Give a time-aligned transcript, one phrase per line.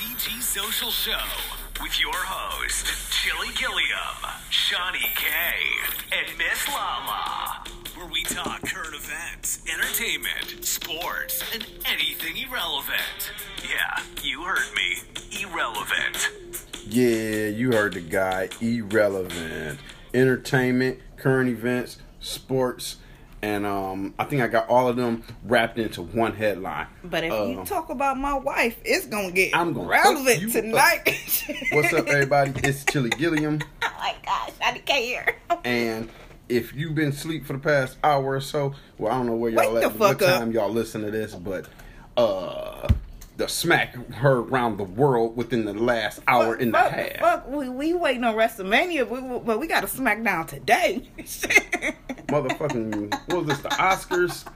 [0.00, 1.20] CG Social Show
[1.82, 5.26] with your host, Chili Gilliam, Shawnee K,
[6.10, 7.62] and Miss Lala,
[7.94, 13.30] where we talk current events, entertainment, sports, and anything irrelevant.
[13.62, 15.42] Yeah, you heard me.
[15.42, 16.30] Irrelevant.
[16.86, 18.48] Yeah, you heard the guy.
[18.62, 19.80] Irrelevant.
[20.14, 22.96] Entertainment, current events, sports,
[23.42, 26.86] and um, I think I got all of them wrapped into one headline.
[27.04, 31.44] But if Uh, you talk about my wife, it's gonna get I'm gonna relevant tonight.
[31.72, 32.52] What's up, everybody?
[32.62, 35.36] It's Chili Gilliam, oh my gosh, I care.
[35.64, 36.08] and
[36.48, 39.50] if you've been asleep for the past hour or so, well, I don't know where
[39.50, 40.18] y'all Wake at, the up.
[40.18, 41.66] time y'all listen to this, but
[42.16, 42.88] uh,
[43.40, 47.16] the smack her around the world within the last hour and a fuck, half.
[47.18, 51.08] Fuck, we, we waiting on WrestleMania, but we, but we got a SmackDown today.
[52.28, 54.46] motherfucking what was this the Oscars?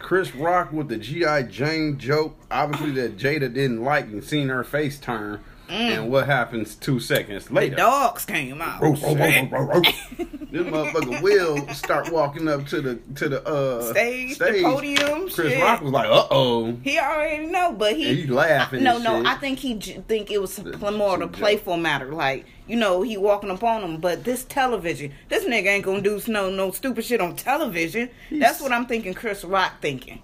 [0.00, 4.62] Chris Rock with the GI Jane joke, obviously that Jada didn't like and seen her
[4.62, 7.76] face turn, and what happens two seconds later?
[7.76, 8.80] Dogs came out.
[8.82, 10.30] Roof, roof, roof, roof, roof.
[10.50, 15.52] this motherfucker will start walking up to the to the uh Stage, the podium, Chris
[15.52, 15.62] shit.
[15.62, 18.82] Rock was like, "Uh oh," He already know, but he and he laughing.
[18.82, 19.26] No, and no, shit.
[19.26, 22.12] I think he j- think it was more of a some playful matter.
[22.12, 26.00] Like, you know, he walking up on him, but this television, this nigga ain't gonna
[26.00, 28.10] do no no stupid shit on television.
[28.30, 29.14] That's what I'm thinking.
[29.14, 30.22] Chris Rock thinking,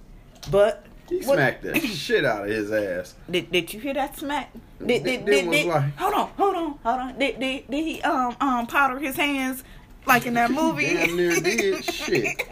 [0.51, 3.15] but he what- smacked the shit out of his ass.
[3.31, 4.51] Did, did you hear that smack?
[4.79, 7.19] Did, did, did, did, like- hold on, hold on, hold on.
[7.19, 9.63] Did, did, did he um um powder his hands
[10.07, 10.95] like in that movie?
[10.95, 12.43] Damn near did shit.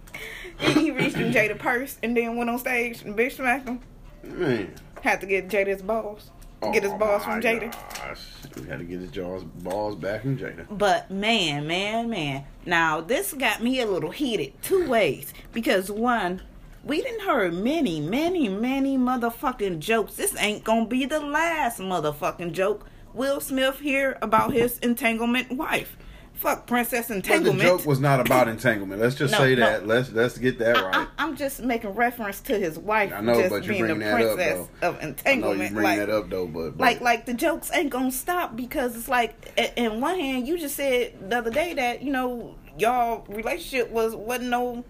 [0.58, 3.80] he, he reached in Jada purse and then went on stage and bitch smacked him.
[4.22, 4.72] Man.
[5.02, 6.30] Had to get Jada's balls.
[6.72, 7.70] Get his Oh balls from Jada.
[7.98, 8.20] gosh.
[8.56, 10.66] We had to get his jaws balls back from Jada.
[10.70, 12.44] But man, man, man.
[12.64, 15.34] Now this got me a little heated two ways.
[15.52, 16.40] Because one,
[16.86, 20.14] we didn't heard many, many, many motherfucking jokes.
[20.14, 22.86] This ain't gonna be the last motherfucking joke.
[23.12, 25.96] Will Smith hear about his entanglement wife.
[26.34, 27.62] Fuck Princess But the Entanglement.
[27.62, 29.00] joke was not about entanglement.
[29.00, 29.62] Let's just No, say no.
[29.62, 29.86] that.
[29.86, 31.08] Let's let's get that right.
[31.18, 33.94] I, am just making reference to his wife I know, just but you being the
[33.94, 34.86] bring that up, though.
[34.86, 35.72] of I know you entanglement.
[35.74, 38.94] bring like, that up though, but, but like like the jokes ain't gonna stop because
[38.96, 43.24] it's like in one hand you just said the other day that you know y'all
[43.30, 44.84] relationship was wasn't no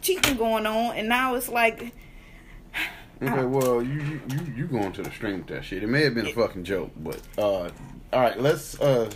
[0.00, 1.92] cheating going on and now it's like
[3.22, 5.82] okay, well you you you- you going to the stream with that shit.
[5.82, 7.70] It may have been a fucking joke, but uh, all
[8.12, 9.10] right, let's uh.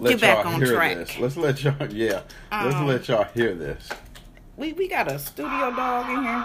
[0.00, 0.96] Let Get back y'all on hear track.
[0.96, 1.18] this.
[1.18, 2.22] Let's let y'all, yeah.
[2.52, 3.88] let's Um, let y'all hear this.
[4.56, 6.44] we we got a studio dog in here.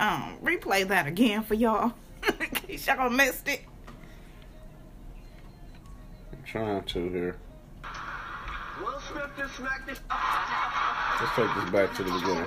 [0.00, 1.92] Um, replay that again for y'all.
[2.40, 3.62] In case y'all missed it
[6.51, 7.35] I'm trying to here.
[8.81, 9.99] Will Smith just smacked this.
[10.09, 12.45] Let's take this back to the beginning.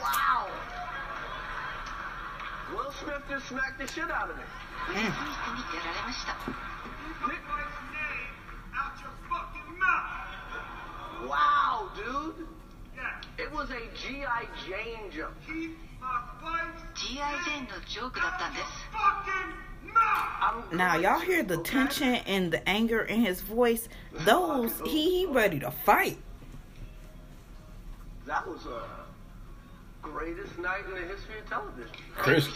[0.00, 0.46] Wow.
[2.74, 4.42] Will Smith just smacked the shit out of me.
[4.94, 5.02] Nick
[7.48, 8.32] Mike's name
[8.74, 11.28] out your fucking mouth.
[11.28, 12.46] Wow, dude.
[12.94, 13.44] Yeah.
[13.44, 14.46] It was a G.I.
[14.66, 15.34] Jane joke.
[15.46, 17.44] Keep my wife's G.I.
[17.44, 19.36] ジェーンのジョークだったんです fucking mouth.
[19.36, 19.69] I'm
[20.73, 23.89] now y'all hear the tension and the anger in his voice.
[24.25, 26.17] Those he he ready to fight.
[28.25, 28.83] That was a
[30.01, 31.89] greatest night in the history of television.
[32.15, 32.47] Chris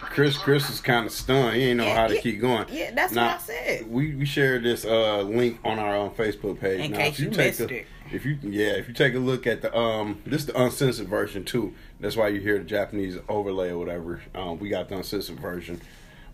[0.00, 1.56] Chris Chris is kind of stunned.
[1.56, 2.66] He ain't know yeah, how to yeah, keep going.
[2.70, 3.90] Yeah, that's now, what I said.
[3.90, 6.80] We we shared this uh, link on our own Facebook page.
[6.80, 7.86] In now, case if you, you missed take a, it.
[8.12, 11.08] If you yeah, if you take a look at the um, this is the uncensored
[11.08, 11.74] version too.
[12.00, 14.22] That's why you hear the Japanese overlay or whatever.
[14.34, 15.80] Um, we got the uncensored version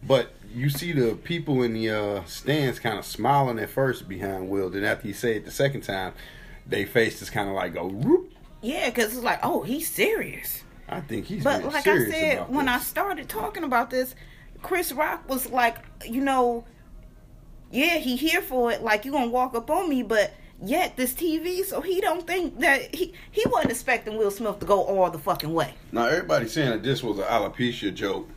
[0.02, 4.48] but you see the people in the uh stands kind of smiling at first behind
[4.48, 4.70] Will.
[4.70, 6.14] Then after he said it the second time,
[6.66, 7.86] they face is kind of like go.
[7.86, 8.32] Whoop.
[8.62, 10.64] Yeah, cause it's like, oh, he's serious.
[10.88, 14.14] I think he's But being like I said, about when I started talking about this,
[14.62, 16.64] Chris Rock was like, you know,
[17.70, 18.82] yeah, he here for it.
[18.82, 22.60] Like you gonna walk up on me, but yet this TV, so he don't think
[22.60, 25.74] that he he wasn't expecting Will Smith to go all the fucking way.
[25.92, 28.28] Now everybody's saying that this was an alopecia joke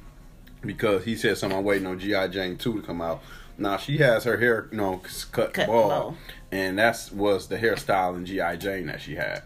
[0.61, 1.57] because he said something.
[1.57, 3.21] I'm waiting on GI Jane two to come out.
[3.57, 5.01] Now she has her hair, you know,
[5.31, 6.17] cut, Cut bald, low.
[6.51, 9.43] and that's was the hairstyle in GI Jane that she had.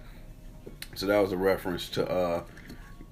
[0.95, 2.43] So that was a reference to uh,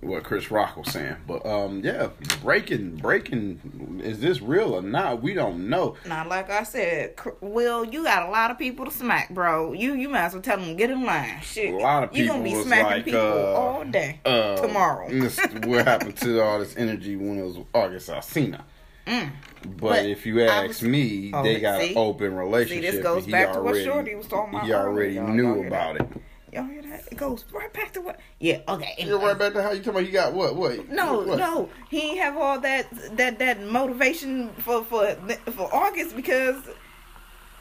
[0.01, 1.15] what Chris Rock was saying.
[1.27, 2.09] But um, yeah,
[2.43, 4.01] breaking, breaking.
[4.03, 5.21] Is this real or not?
[5.21, 5.95] We don't know.
[6.07, 9.73] Now, like I said, Will, you got a lot of people to smack, bro.
[9.73, 11.39] You you might as well tell them get in line.
[11.41, 12.23] Shit, A lot of people.
[12.25, 15.07] you gonna be smacking like, people uh, all day Uh, tomorrow.
[15.11, 18.63] this- what happened to all this energy when it was August Alsina?
[19.05, 19.31] But, Mm.
[19.79, 21.91] But if you ask was- me, Oh, they got see?
[21.91, 23.01] an open relationship.
[23.03, 25.97] goes and he back to what already, Shorty was talking about He already knew about
[25.97, 26.07] it.
[26.51, 27.03] Y'all hear that?
[27.11, 28.19] It goes right back to what?
[28.39, 28.59] Yeah.
[28.67, 28.95] Okay.
[28.99, 30.03] You're right back to how you talking about.
[30.03, 30.55] He got what?
[30.55, 30.89] What?
[30.89, 31.37] No, what?
[31.39, 32.87] no, he ain't have all that
[33.17, 35.15] that that motivation for for
[35.51, 36.61] for August because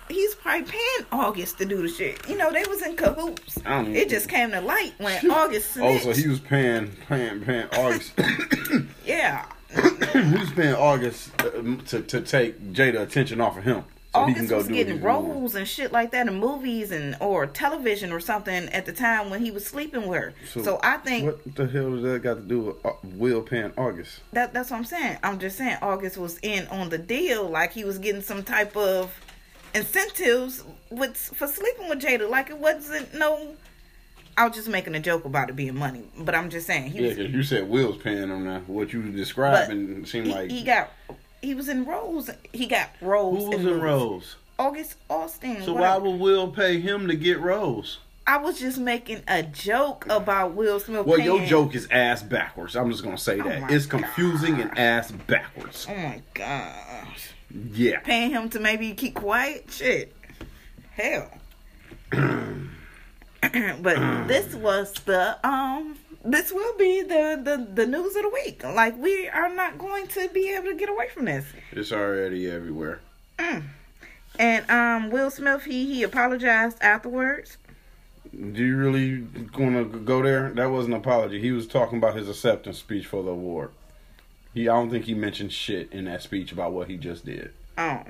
[0.09, 2.29] he's probably paying August to do the shit.
[2.29, 3.59] You know, they was in cahoots.
[3.65, 7.41] I don't- It just came to light when August Oh, so he was paying, paying,
[7.43, 8.13] paying August.
[9.07, 9.47] yeah.
[10.13, 11.51] he was paying August uh,
[11.87, 15.93] to to take Jada attention off of him, so August was getting roles and shit
[15.93, 19.65] like that in movies and or television or something at the time when he was
[19.65, 20.35] sleeping with her.
[20.47, 23.73] So, I think What the hell does that got to do with uh, Will paying
[23.77, 24.21] August?
[24.33, 25.19] That that's what I'm saying.
[25.23, 28.77] I'm just saying August was in on the deal, like he was getting some type
[28.77, 29.15] of
[29.75, 32.29] incentives with for sleeping with Jada.
[32.29, 33.55] Like it wasn't no.
[34.37, 37.01] I was just making a joke about it being money, but I'm just saying he
[37.03, 37.19] Yeah, was.
[37.19, 38.61] you said Will's paying him now.
[38.67, 40.91] What you describing seemed he, like he got
[41.43, 42.31] he was in Rose.
[42.53, 43.39] He got Rose.
[43.39, 43.83] Who was in movies.
[43.83, 44.37] Rose?
[44.59, 45.63] August Austin.
[45.63, 47.99] So why would Will pay him to get Rose?
[48.27, 51.07] I was just making a joke about Will Smith.
[51.07, 52.77] Well, your joke is ass backwards.
[52.77, 55.87] I'm just gonna say Oh that it's confusing and ass backwards.
[55.91, 57.31] Oh my gosh.
[57.73, 59.65] Yeah, paying him to maybe keep quiet.
[59.71, 60.15] Shit,
[60.93, 61.31] hell.
[62.11, 65.97] but this was the um.
[66.25, 68.63] This will be the, the the news of the week.
[68.63, 71.47] Like we are not going to be able to get away from this.
[71.73, 73.01] it's already everywhere.
[74.39, 77.57] And um, Will Smith he he apologized afterwards.
[78.33, 79.19] Do you really
[79.53, 80.51] gonna go there?
[80.51, 81.41] That wasn't an apology.
[81.41, 83.71] He was talking about his acceptance speech for the award.
[84.55, 87.53] He, I don't think he mentioned shit in that speech about what he just did.
[87.79, 88.03] Oh,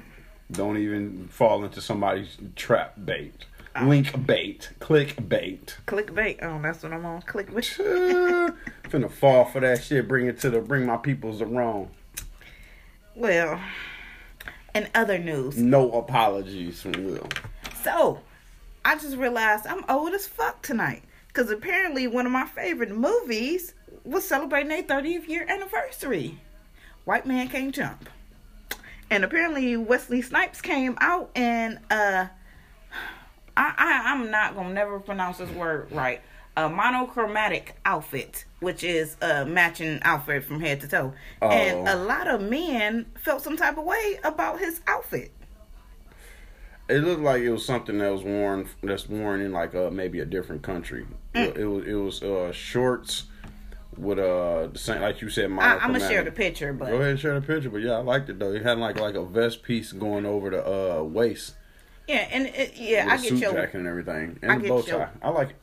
[0.51, 3.45] Don't even fall into somebody's trap bait.
[3.83, 5.77] Link bait, click bait.
[5.87, 6.39] Click bait.
[6.43, 7.23] Oh, that's what I'm on.
[7.23, 7.81] Clickbait.
[7.81, 8.53] Uh,
[8.89, 10.09] finna fall for that shit.
[10.09, 11.91] Bring it to the bring my peoples the wrong.
[13.15, 13.61] Well,
[14.75, 17.29] in other news, No apologies from Will.
[17.83, 18.21] So,
[18.85, 21.03] I just realized I'm old as fuck tonight.
[21.29, 23.75] Because apparently, one of my favorite movies
[24.05, 26.41] was celebrating their 30th year anniversary.
[27.05, 28.09] White Man Can't Jump.
[29.11, 32.27] And apparently, Wesley Snipes came out and, uh,
[33.61, 36.23] I, I, I'm not going to never pronounce this word right.
[36.57, 41.13] A monochromatic outfit, which is a matching outfit from head to toe.
[41.43, 41.95] And Oh.
[41.95, 45.31] a lot of men felt some type of way about his outfit.
[46.89, 50.19] It looked like it was something that was worn that's worn in like uh maybe
[50.21, 51.07] a different country.
[51.35, 51.41] Mm.
[51.47, 53.25] It, it was it was uh shorts
[53.97, 55.53] with uh the same like you said.
[55.53, 57.93] I, I'm gonna share the picture, but Go ahead and share the picture, but yeah,
[57.93, 58.53] I liked it though.
[58.53, 61.55] It had like like a vest piece going over the uh waist,
[62.09, 64.69] Yeah, and it, yeah, I get suit your jacket and everything, I and the get
[64.69, 65.09] bow your- tie.
[65.23, 65.57] I like it.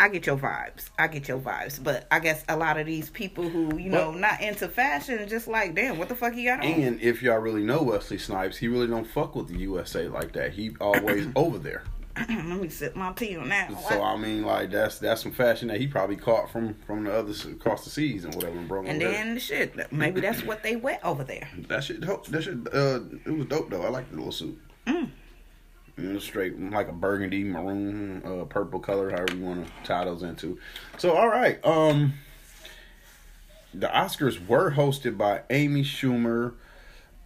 [0.00, 0.90] I get your vibes.
[0.98, 1.80] I get your vibes.
[1.82, 5.46] But I guess a lot of these people who, you know, not into fashion just
[5.46, 6.64] like, damn, what the fuck you got on?
[6.66, 10.32] And if y'all really know Wesley Snipes, he really don't fuck with the USA like
[10.32, 10.54] that.
[10.54, 11.84] He always over there.
[12.28, 13.70] Let me sip my tea on that.
[13.88, 17.14] So I mean, like that's that's some fashion that he probably caught from from the
[17.16, 18.58] other s- across the seas and whatever.
[18.58, 21.48] And brought and then shit, maybe that's what they wear over there.
[21.68, 22.26] That shit, dope.
[22.26, 23.82] that shit, uh, it was dope though.
[23.82, 24.58] I like the little suit.
[24.86, 25.08] Mm.
[26.18, 30.58] Straight like a burgundy, maroon, uh, purple color, however you want to tie those into.
[30.96, 32.14] So, all right, um,
[33.74, 36.54] the Oscars were hosted by Amy Schumer,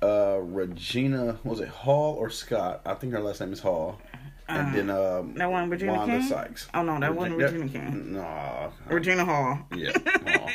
[0.03, 2.81] uh, Regina, was it Hall or Scott?
[2.85, 4.01] I think her last name is Hall.
[4.49, 6.29] And then um, That wasn't Regina Wanda King?
[6.29, 6.69] Sykes.
[6.73, 8.13] Oh, no, that wasn't Regi- Regina King.
[8.15, 9.59] Nah, Regina Hall.
[9.75, 9.91] yeah,
[10.27, 10.51] Hall.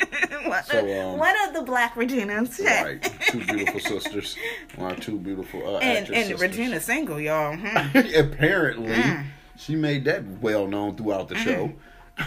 [0.48, 0.78] what, So,
[1.12, 2.58] um, what are the black Reginas?
[2.64, 4.36] right, two beautiful sisters,
[4.76, 6.40] one two beautiful uh, and and sisters.
[6.40, 7.54] Regina single, y'all.
[7.56, 7.96] Hmm.
[8.16, 9.24] Apparently, Mm.
[9.58, 11.72] she made that well known throughout the show.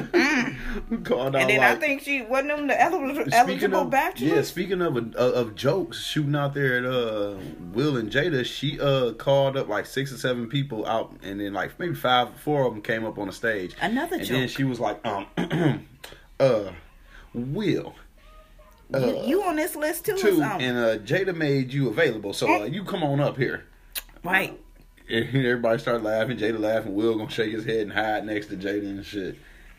[0.00, 0.56] Mm.
[0.88, 4.30] And then I think she wasn't them the eligible, eligible of bachelors.
[4.30, 7.36] yeah, speaking of of, of jokes shooting out there at uh
[7.72, 11.52] Will and Jada, she uh called up like six or seven people out, and then
[11.52, 13.74] like maybe five, four of them came up on the stage.
[13.80, 15.26] Another and then she was like, um,
[16.40, 16.72] uh,
[17.34, 17.94] Will.
[18.94, 20.16] you, you on this list too?
[20.18, 20.42] something?
[20.42, 23.64] and uh, Jada made you available, so uh, you come on up here.
[24.22, 24.58] right.
[25.08, 26.36] And everybody started laughing.
[26.36, 26.94] Jada laughing.
[26.94, 29.36] Will gonna shake his head and hide next to Jada and shit.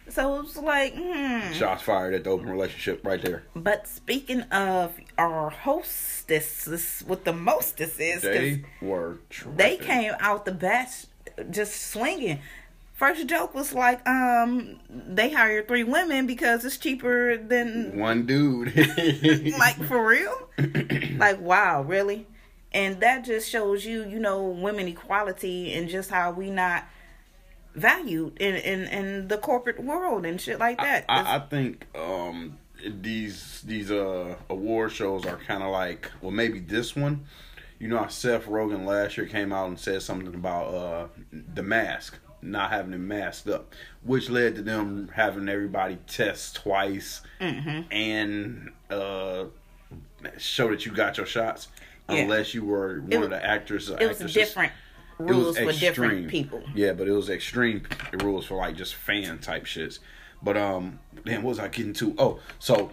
[0.09, 1.51] So it's like, hmm.
[1.51, 3.43] Shots fired at the open relationship right there.
[3.55, 9.17] But speaking of our hostesses with the mostesses, They were.
[9.55, 11.07] They came out the best,
[11.49, 12.39] just swinging.
[12.93, 18.75] First joke was like, um, they hired three women because it's cheaper than One dude.
[19.59, 20.49] like for real.
[21.17, 22.25] like wow, really?
[22.71, 26.85] And that just shows you, you know, women equality and just how we not
[27.77, 31.05] valued in in, in the corporate world and shit like that.
[31.07, 36.60] I, I think um, these these uh award shows are kind of like well maybe
[36.60, 37.25] this one.
[37.79, 41.63] You know how Seth Rogen last year came out and said something about uh the
[41.63, 42.17] mask.
[42.41, 47.81] not having it masked up, which led to them having everybody test twice Mm-hmm.
[47.91, 49.46] and uh,
[50.39, 51.67] show that you got your shots,
[52.10, 52.22] Yeah.
[52.22, 53.89] unless you were one It of the actors.
[53.91, 54.34] Or It was actresses.
[54.34, 54.87] different was
[55.19, 56.29] rules for different extreme.
[56.29, 56.63] people.
[56.75, 57.88] Yeah, but it was extreme
[58.21, 60.00] rules for like just fan type shits.
[60.41, 62.15] But um, damn, what was I getting to?
[62.17, 62.91] Oh, so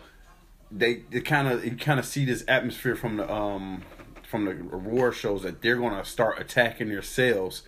[0.71, 3.83] they they kind of you kind of see this atmosphere from the um
[4.23, 7.63] from the award shows that they're gonna start attacking their themselves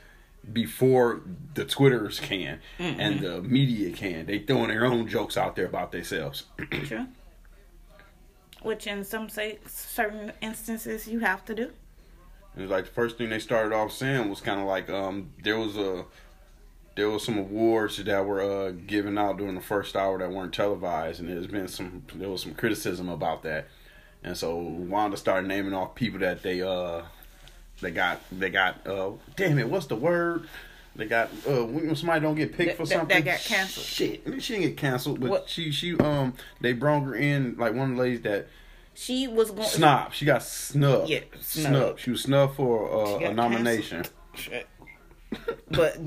[0.53, 1.23] before
[1.55, 4.27] the Twitters can and the media can.
[4.27, 6.45] They throwing their own jokes out there about themselves.
[6.85, 7.07] True.
[8.63, 11.73] Which in some say certain instances you have to do.
[12.57, 15.31] It was like the first thing they started off saying was kind of like um
[15.43, 16.05] there was a
[16.97, 20.55] there was some awards that were uh given out during the first hour that weren't
[20.55, 23.69] televised and there's been some there was some criticism about that.
[24.25, 27.03] And so Wanda started naming off people that they uh
[27.83, 30.49] they got they got uh damn it what's the word
[30.97, 33.85] they got uh when somebody don't get picked That- for that- that something got canceled.
[33.85, 35.49] shit she didn't get canceled but What?
[35.51, 36.33] she she um
[36.63, 38.47] they brought her in like one of the ladies that
[38.97, 42.01] She was going snob she got snubbed Yeah, snubbed snubbed.
[42.01, 44.05] she was snubbed for uh, a nomination
[45.71, 45.99] but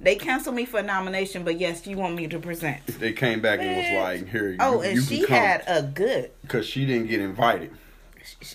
[0.00, 1.44] they canceled me for a nomination.
[1.44, 2.84] But yes, you want me to present.
[2.86, 4.78] they came back and was like, "Here, you, go.
[4.78, 6.30] Oh, and you she had a good.
[6.42, 7.70] because she didn't get invited.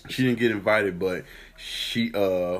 [0.08, 1.24] She didn't get invited, but
[1.56, 2.58] she uh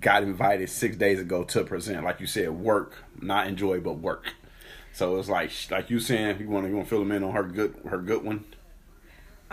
[0.00, 2.04] got invited six days ago to present.
[2.04, 4.34] Like you said, work, not enjoy, but work.
[4.92, 7.22] So it's like like you saying you want to you want to fill them in
[7.22, 8.44] on her good her good one.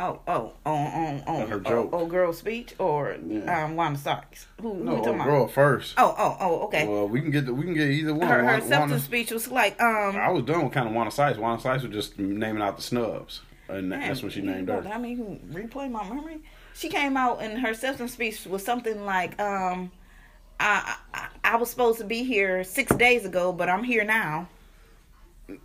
[0.01, 1.89] Oh, oh, on on on Her oh, joke.
[1.91, 3.65] oh, girl speech or Yeah.
[3.65, 4.47] um Wanda Sykes.
[4.61, 5.95] Who, who No, you talking girl first.
[5.97, 6.87] Oh, oh, oh, okay.
[6.87, 8.25] Well, we can get the, we can get either one.
[8.25, 10.15] her her acceptance speech was like um.
[10.15, 11.37] I was done with kind of Wanda Sykes.
[11.37, 14.87] Wanda Sykes was just naming out the snubs, and Man, that's when she named her.
[14.87, 16.39] I mean, replay my memory.
[16.73, 19.91] She came out and her acceptance speech was something like, um,
[20.61, 24.47] I, I I was supposed to be here six days ago, but I'm here now.
[25.49, 25.55] I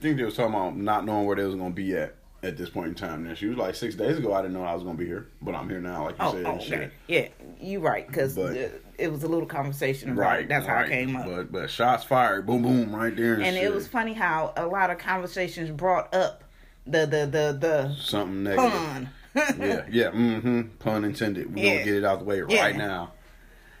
[0.00, 2.14] think they was talking about not knowing where they was gonna be at
[2.44, 3.24] at this point in time.
[3.24, 5.28] Now she was like, six days ago, I didn't know I was gonna be here,
[5.42, 6.46] but I'm here now, like you Oh, said.
[6.46, 6.72] oh and shit.
[6.80, 6.90] okay.
[7.08, 7.28] Yeah,
[7.60, 10.48] you right, because it was a little conversation Right, it.
[10.48, 10.86] That's how right.
[10.86, 11.26] it came up.
[11.26, 14.66] But but shots fired, boom boom, right there, and, and it was funny how a
[14.66, 16.44] lot of conversations brought up
[16.86, 18.70] the the the the something negative.
[18.70, 19.08] pun.
[19.36, 20.62] yeah, yeah, mm-hmm.
[20.78, 21.52] Pun intended.
[21.54, 21.72] We Yeah.
[21.74, 22.60] gonna get it out the way Yeah.
[22.62, 23.12] right now.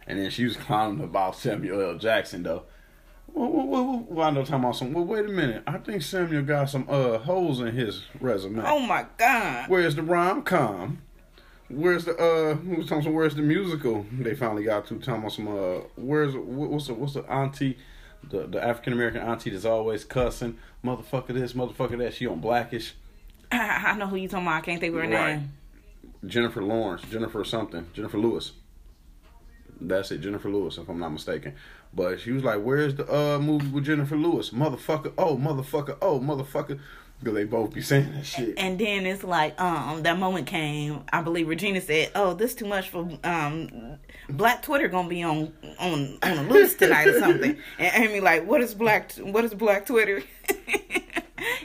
[0.06, 1.98] And then she was clowning about Samuel L.
[1.98, 2.64] Jackson though.
[3.34, 4.92] Well, well, well, well, well, I know talking about some.
[4.92, 5.64] Well, wait a minute.
[5.66, 8.62] I think Samuel got some uh holes in his resume.
[8.64, 9.68] oh my god!
[9.68, 10.98] Where's the rom com?
[11.68, 12.54] Where's the uh?
[12.54, 13.04] Who was talking?
[13.04, 14.06] Some, where's the musical?
[14.12, 15.80] They finally got to talking about some uh.
[15.96, 17.76] Where's what's the what's the auntie?
[18.30, 22.14] The the African American auntie that's always cussing, motherfucker this, motherfucker that.
[22.14, 22.94] She on Blackish.
[23.50, 24.58] I, I know who you talking about.
[24.58, 25.36] I can't think of her Right.
[25.38, 25.52] name.
[26.26, 28.52] Jennifer Lawrence, Jennifer something, Jennifer Lewis.
[29.80, 31.54] That's it, Jennifer Lewis, if I'm not mistaken.
[31.92, 34.50] But she was like, "Where's the uh movie with Jennifer Lewis?
[34.50, 35.12] Motherfucker!
[35.18, 35.96] Oh, motherfucker!
[36.02, 36.80] Oh, motherfucker!"
[37.20, 38.54] Because they both be saying that shit.
[38.58, 41.04] And then it's like, um, that moment came.
[41.12, 45.52] I believe Regina said, "Oh, this too much for um, Black Twitter gonna be on
[45.78, 49.12] on on a loose tonight or something." And Amy like, "What is Black?
[49.12, 50.22] What is Black Twitter?"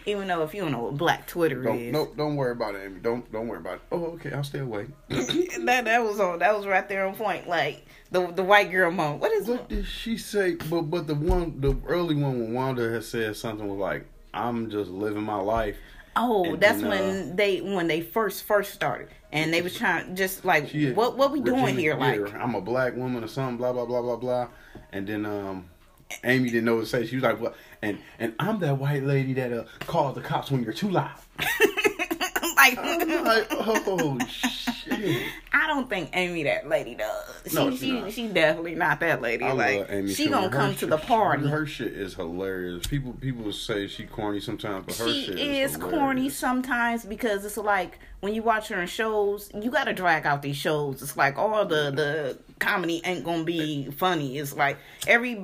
[0.06, 2.75] Even though if you don't know what Black Twitter Don't is, no, don't worry about
[2.75, 3.00] it, Amy.
[3.00, 3.82] Don't don't worry about it.
[3.91, 4.88] Oh, okay, I'll stay away.
[5.10, 7.48] that that was on that was right there on point.
[7.48, 9.22] Like the the white girl moment.
[9.22, 10.56] What is What did she say?
[10.56, 14.70] But but the one, the early one when Wanda had said something was like, "I'm
[14.70, 15.77] just living my life."
[16.15, 20.15] Oh, And that's then, when they when they first first started, and they was trying
[20.15, 21.96] just like had- what what we doing here?
[21.96, 24.48] Like I'm a black woman or something, blah blah blah blah blah.
[24.91, 25.70] And then um,
[26.24, 27.06] Amy didn't know what to say.
[27.06, 30.52] She was like, "What?" And and I'm that white lady that uh calls the cops
[30.52, 31.12] when you're too loud.
[32.60, 35.24] like I'm like, oh shit.
[35.54, 37.44] I don't think Amy that lady does.
[37.48, 38.34] She No, she, she she, not.
[38.34, 39.46] definitely not that lady.
[39.46, 41.48] I like she gonna Her come to the party.
[41.48, 42.86] Her shit is hilarious.
[42.88, 47.46] People people say she corny sometimes, but her she shit is is, corny sometimes because
[47.46, 51.02] it's like when you watch her in shows, you got to drag out these shows.
[51.02, 54.38] It's like all the the comedy ain't gonna be funny.
[54.38, 55.42] It's like every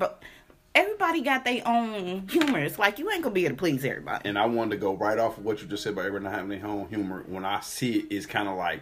[0.75, 2.59] everybody got their own humor.
[2.59, 4.27] It's like you ain't gonna be able to please everybody.
[4.29, 6.49] and I wanted to go right off of what you just said about everyone having
[6.49, 7.23] their own humor.
[7.27, 8.81] When I see it, it's kind of like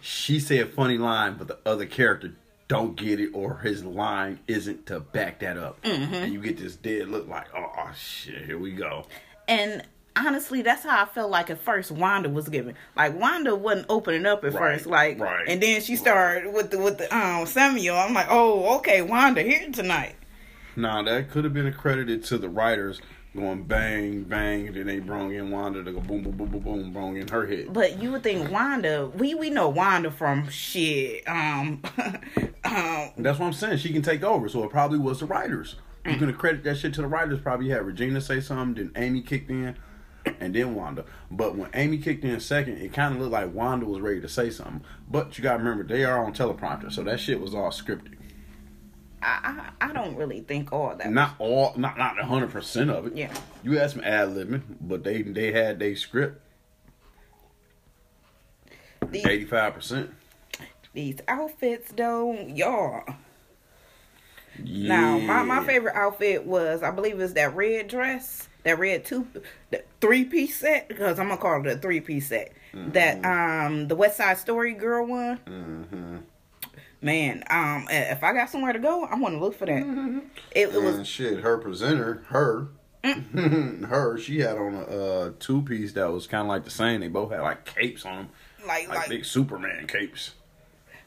[0.00, 2.32] she said a funny line, but the other character
[2.68, 6.14] don't get it, or his line isn't to back that up, Mm-hmm.
[6.14, 9.04] and you get this dead look like, oh, oh shit, here we go.
[9.48, 9.82] And
[10.14, 12.76] honestly, that's how I felt like at first Wanda was giving.
[12.96, 16.70] Like Wanda wasn't opening up at Right, first, like, right, and then she started with
[16.70, 17.96] the with the um Samuel.
[17.96, 20.14] I'm like, oh, okay, Wanda here tonight.
[20.76, 23.00] Now that could have been accredited to the writers
[23.36, 26.60] going bang bang, and then they brung in Wanda to go boom boom boom boom
[26.62, 27.72] boom, brung in her hit.
[27.72, 31.26] But you would think Wanda, we we know Wanda from shit.
[31.28, 31.82] Um,
[32.64, 33.78] um, That's what I'm saying.
[33.78, 35.76] She can take over, so it probably was the writers.
[36.06, 37.40] You can credit that shit to the writers.
[37.40, 39.76] Probably had Regina say something, then Amy kicked in,
[40.40, 41.04] and then Wanda.
[41.30, 44.28] But when Amy kicked in second, it kind of looked like Wanda was ready to
[44.28, 44.82] say something.
[45.10, 48.14] But you got to remember, they are on teleprompter, so that shit was all scripted.
[49.22, 51.10] I, I I don't really think all that.
[51.10, 53.16] Not all, not not hundred percent of it.
[53.16, 53.32] Yeah.
[53.62, 56.40] You had some ad libbing, but they they had their script
[59.12, 60.10] eighty five percent.
[60.92, 63.04] these outfits though, y'all.
[64.62, 64.88] Yeah.
[64.88, 69.26] Now, my, my favorite outfit was, I believe, is that red dress, that red two,
[69.70, 72.52] the three piece set, because I'm gonna call it a three piece set.
[72.72, 75.38] That um, the West Side Story girl one.
[75.38, 76.16] Mm-hmm.
[77.02, 79.78] Man, um, if I got somewhere to go, I want to look for that.
[80.52, 82.68] It, it And was shit, her presenter, her,
[83.02, 83.84] Mm.
[83.88, 87.00] her, she had on a uh, two piece that was kind of like the same.
[87.00, 88.28] They both had like capes on them,
[88.66, 90.34] like like, like big Superman capes.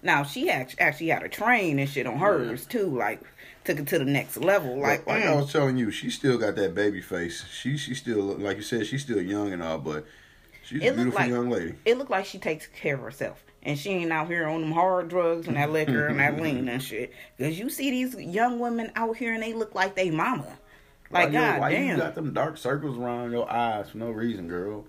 [0.02, 2.98] now she act- actually had a train and shit on hers too.
[2.98, 3.22] Like
[3.64, 4.72] took it to the next level.
[4.80, 5.28] Like, Like, like mm.
[5.28, 7.46] I was telling you, she still got that baby face.
[7.52, 10.04] She she still like you said, she's still young and all, but
[10.64, 11.76] she's It a beautiful like- young lady.
[11.86, 13.44] it looked like she takes care of herself.
[13.66, 16.68] And she ain't out here on them hard drugs and that liquor and that lean
[16.68, 17.14] and shit.
[17.38, 20.46] Because you see these young women out here and they look like they mama.
[21.10, 24.12] Like, why, you- god why you got them dark circles around your eyes for no
[24.12, 24.86] reason, girl?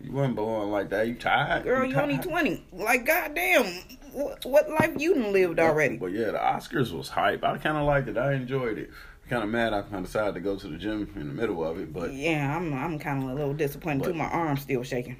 [0.00, 1.08] You wasn't born like that.
[1.08, 1.64] You tired?
[1.64, 2.28] Girl, you only tired?
[2.28, 2.64] 20.
[2.74, 3.64] Like, goddamn.
[4.12, 5.96] What, what life you done lived already?
[5.96, 7.42] But yeah, the Oscars was hype.
[7.42, 8.16] I kind of liked it.
[8.18, 8.90] I enjoyed it.
[9.28, 11.64] Kind of mad I kind of decided to go to the gym in the middle
[11.64, 14.14] of it, but Yeah, I'm I'm kind of a little disappointed too.
[14.14, 15.16] My arm's still shaking.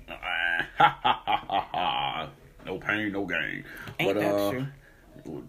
[2.67, 3.65] no pain, no gain.
[3.99, 4.67] Ain't but that uh, true?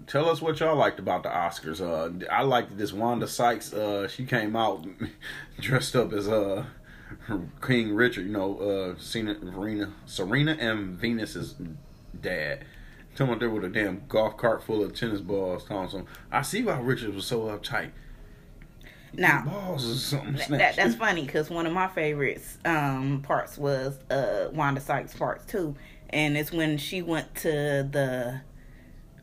[0.07, 1.81] tell us what y'all liked about the Oscars.
[1.81, 3.73] Uh, I liked this Wanda Sykes.
[3.73, 4.85] Uh, she came out
[5.59, 6.65] dressed up as uh
[7.61, 8.25] King Richard.
[8.25, 11.55] You know, uh, Serena, Serena, Serena and Venus's
[12.19, 12.65] dad.
[13.15, 15.65] Talking out there with a damn golf cart full of tennis balls.
[15.67, 17.91] Some, I see why Richard was so uptight.
[19.13, 20.33] Now, balls or something.
[20.33, 25.15] That, that, that's funny because one of my favorites um, parts was uh, Wanda Sykes'
[25.15, 25.75] parts too,
[26.09, 28.41] and it's when she went to the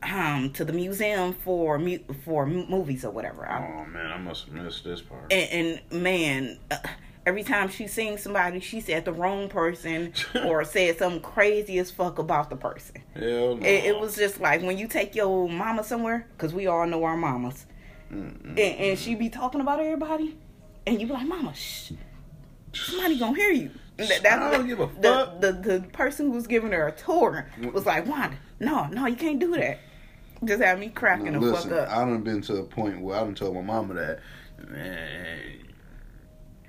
[0.03, 3.47] um to the museum for mu- for movies or whatever.
[3.49, 5.31] Oh man, I must have missed this part.
[5.31, 6.77] and, and man, uh,
[7.25, 10.13] every time she seen somebody, she said the wrong person
[10.45, 13.01] or said something crazy as fuck about the person.
[13.15, 13.65] Hell no.
[13.65, 17.03] It, it was just like when you take your mama somewhere, because we all know
[17.03, 17.65] our mamas,
[18.11, 20.37] and, and she be talking about everybody,
[20.85, 21.93] and you be like, "Mama, shh,
[22.73, 25.41] somebody gonna hear you." That, I don't give a the, fuck.
[25.41, 29.15] The, the person who was giving her a tour was like, "Wanda, no, no, you
[29.15, 29.79] can't do that."
[30.43, 31.89] Just had me cracking Now, the listen, fuck up.
[31.89, 34.19] I done been to a point where I done told my mama that,
[34.67, 35.65] man.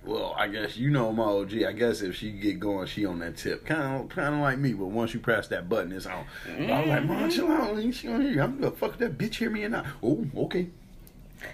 [0.04, 1.64] Well, I guess you know my OG.
[1.64, 4.58] I guess if she get going, she on that tip, kind of, kind of like
[4.58, 4.72] me.
[4.72, 6.24] But once you press that button, it's on.
[6.48, 7.92] I was like, Mom, chill out.
[7.92, 8.40] She on here.
[8.40, 9.34] I'm gonna fuck that bitch.
[9.34, 9.86] Hear me or not?
[10.04, 10.68] Oh, okay.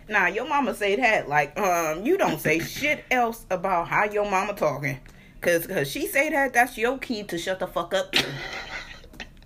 [0.09, 4.31] Now your mama say that like um you don't say shit else about how your
[4.31, 5.01] mama talking.
[5.43, 8.15] Cause, Cause she say that that's your key to shut the fuck up.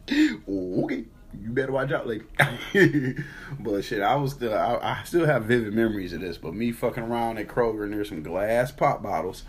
[0.09, 1.04] Okay.
[1.42, 2.24] You better watch out, lady.
[3.59, 6.38] but shit, I was still, I, I still have vivid memories of this.
[6.38, 9.42] But me fucking around at Kroger and there's some glass pop bottles,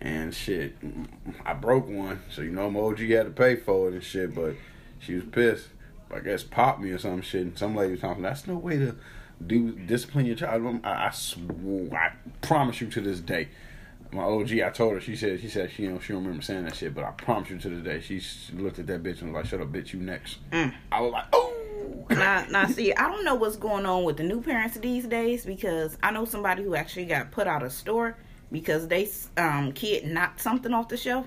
[0.00, 1.06] and shit, mm,
[1.44, 2.22] I broke one.
[2.30, 4.34] So you know, my OG had to pay for it and shit.
[4.34, 4.54] But
[4.98, 5.68] she was pissed.
[6.10, 7.42] I guess popped me or some shit.
[7.42, 8.22] And some lady was talking.
[8.22, 8.96] That's no way to
[9.46, 10.80] do discipline your child.
[10.84, 13.48] I, I swear, I promise you to this day.
[14.12, 15.00] My OG, I told her.
[15.00, 16.94] She said, she said she don't, she don't remember saying that shit.
[16.94, 18.20] But I promise you to the day, she
[18.54, 20.38] looked at that bitch and was like, "Shut up, bitch, you next."
[20.92, 21.52] I was like, "Oh."
[22.10, 25.46] now, now, see, I don't know what's going on with the new parents these days
[25.46, 28.16] because I know somebody who actually got put out of store
[28.50, 31.26] because they um kid knocked something off the shelf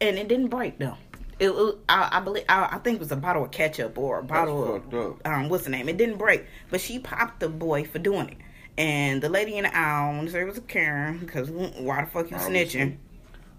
[0.00, 0.96] and it didn't break though.
[1.38, 4.18] It, was I, I believe I, I think it was a bottle of ketchup or
[4.18, 5.88] a bottle fucked of um what's the name?
[5.88, 8.38] It didn't break, but she popped the boy for doing it.
[8.78, 12.30] And the lady in the aisle, and it was a Karen, because why the fuck
[12.30, 12.80] you Obviously.
[12.80, 12.96] snitching?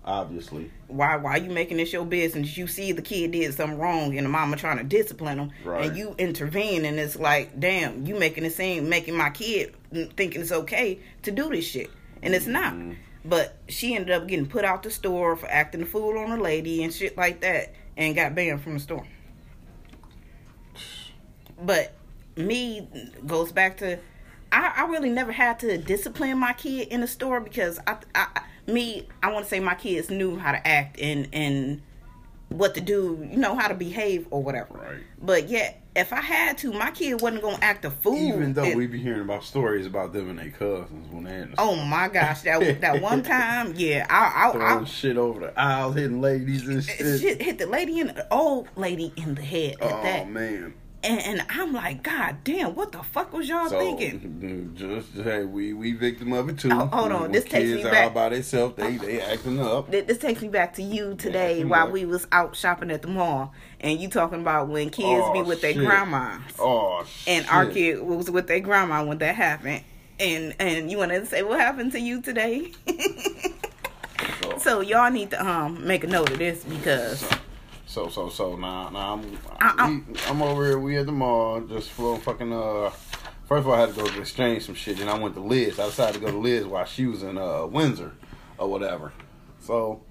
[0.05, 2.57] Obviously, why why you making this your business?
[2.57, 5.85] You see the kid did something wrong and the mama trying to discipline him, Right.
[5.87, 9.75] and you intervene, and it's like, damn, you making it seem making my kid
[10.15, 11.89] thinking it's okay to do this shit,
[12.23, 12.73] and it's not.
[12.73, 12.93] Mm-hmm.
[13.25, 16.41] But she ended up getting put out the store for acting a fool on a
[16.41, 19.05] lady and shit like that, and got banned from the store.
[21.61, 21.93] But
[22.37, 22.87] me
[23.27, 23.99] goes back to
[24.51, 28.41] I, I really never had to discipline my kid in the store because I, I
[28.67, 31.81] me I want to say my kids knew how to act and and
[32.49, 34.73] what to do, you know how to behave or whatever.
[34.73, 34.97] Right.
[35.21, 38.15] But yet, if I had to, my kid wasn't gonna act a fool.
[38.17, 41.35] even though and- we be hearing about stories about them and their cousins when they
[41.41, 45.17] in the oh my gosh, that that one time, yeah, I I, throwing I shit
[45.17, 47.21] over the aisles, hitting ladies and shit.
[47.21, 50.29] shit hit the lady in the old lady in the head at oh that.
[50.29, 54.73] man, And, and I'm like, God damn, what the fuck was y'all So thinking?
[54.75, 56.69] just hey, we we victim of it too.
[56.73, 57.83] Oh, hold on, When this takes me back.
[57.83, 58.75] kids are all by themselves.
[58.75, 59.89] They they acting up.
[59.89, 61.93] This takes me back to you today while yeah.
[61.93, 65.41] we was out shopping at the mall, and you talking about when kids Oh, be
[65.41, 65.85] with their shit.
[65.85, 69.83] grandmas, Oh, and our kid was with their grandma when that happened,
[70.19, 72.73] and and you want to say what happened to you today?
[74.57, 77.29] so y'all need to um make a note of this because So
[77.89, 79.89] so so so now now I'm Uh-uh.
[79.89, 80.79] we, I'm over here.
[80.79, 82.91] We at the mall just for fucking uh.
[83.47, 85.41] First of all, I had to go to exchange some shit, and I went to
[85.41, 85.79] Liz.
[85.79, 88.13] I decided to go to Liz while she was in uh Windsor
[88.59, 89.11] or whatever.
[89.59, 90.01] So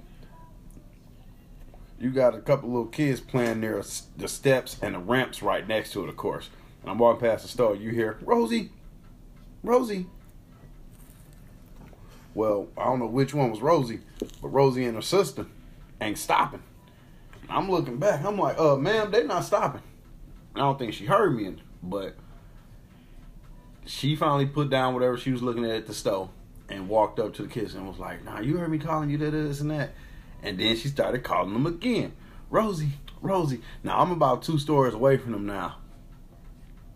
[2.01, 3.81] you got a couple little kids playing near
[4.17, 6.51] the steps and the ramps right next to it, of course.
[6.83, 7.77] And I'm walking past the store.
[7.77, 8.71] You hear Rosie,
[9.63, 10.07] Rosie.
[12.35, 14.01] Well, I don't know which one was Rosie,
[14.43, 15.47] but Rosie and her sister
[16.01, 16.63] ain't stopping.
[17.49, 18.25] I'm looking back.
[18.25, 19.83] I'm like, uh, ma'am, they're not stopping.
[20.55, 22.17] I don't think she heard me, but
[23.87, 26.31] she finally put down whatever she was looking at at the stove
[26.69, 29.17] and walked up to the kids and was like, nah, you heard me calling you
[29.17, 29.91] this, and that.
[30.43, 32.13] And then she started calling them again.
[32.51, 33.61] Rosie, Rosie.
[33.83, 35.77] Now, I'm about two stories away from them now.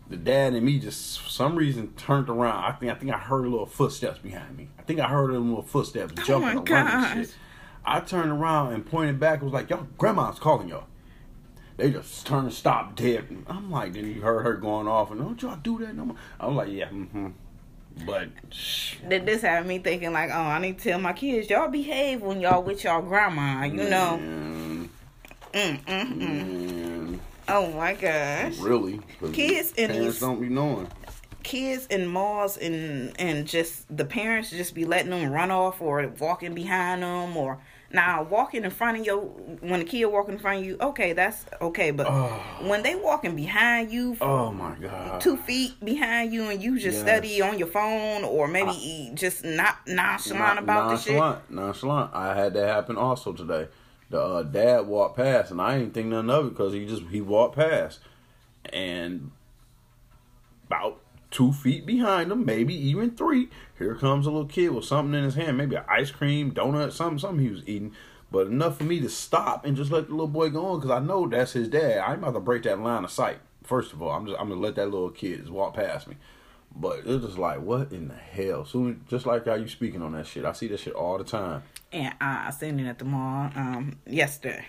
[0.08, 2.64] The dad and me just, for some reason, turned around.
[2.64, 4.68] I think I think I heard little footsteps behind me.
[4.78, 7.36] I think I heard them little footsteps Oh jumping my around and shit.
[7.84, 9.42] I turned around and pointed back.
[9.42, 10.84] Was like, y'all, grandma's calling y'all.
[11.76, 13.26] They just turned and stopped dead.
[13.48, 16.16] I'm like, then you heard her going off, and don't y'all do that no more.
[16.38, 17.28] I'm like, yeah, mm-hmm.
[18.06, 18.28] But
[19.08, 22.22] that this had me thinking like, oh, I need to tell my kids y'all behave
[22.22, 24.16] when y'all with y'all grandma, you know.
[24.18, 24.88] man,
[25.52, 27.18] Mm, mm, mm.
[27.48, 28.56] Oh my gosh.
[28.58, 29.00] Really?
[29.34, 30.88] Kids in these- don't be knowing.
[31.42, 36.06] kids in malls and and just the parents just be letting them run off or
[36.20, 37.58] walking behind them or
[37.92, 39.18] now walking in front of you
[39.60, 42.06] when a kid walking in front of you okay that's okay but
[42.66, 46.98] when they walking behind you Oh my god, two feet behind you and you just
[46.98, 47.02] Yes.
[47.02, 52.10] study on your phone or maybe just not nonchalant about the shit nonchalant, nonchalant.
[52.14, 53.68] I had that happen also today.
[54.10, 57.02] The uh, dad walked past, and I didn't think nothing of it because he just
[57.04, 58.00] he walked past,
[58.66, 59.30] and
[60.66, 61.00] about
[61.32, 65.24] two feet behind him, maybe even three, here comes a little kid with something in
[65.24, 67.92] his hand, maybe an ice cream, donut, something, something he was eating.
[68.30, 70.90] But enough for me to stop and just let the little boy go on because
[70.90, 71.98] I know that's his dad.
[71.98, 73.40] I'm about to break that line of sight.
[73.64, 76.16] First of all, I'm just I'm gonna let that little kid just walk past me.
[76.74, 78.64] But it's just like, what in the hell?
[78.64, 81.24] Soon, just like how you speaking on that shit, I see that shit all the
[81.24, 81.62] time.
[81.92, 84.64] and I seen it at the mall um yesterday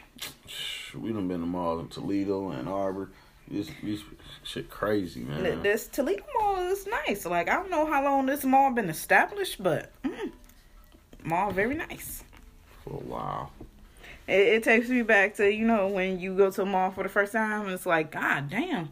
[1.00, 3.10] We done been to malls in Toledo and Arbor.
[3.54, 4.02] This, this
[4.44, 5.62] shit crazy, man.
[5.62, 9.62] this Toledo mall is nice like I don't know how long this mall been established
[9.62, 10.32] but mm,
[11.24, 12.24] mall very nice
[12.84, 13.52] For a while.
[14.28, 17.04] It, it takes me back to you know when you go to a mall for
[17.04, 17.70] the first time.
[17.70, 18.90] It's like, God damn,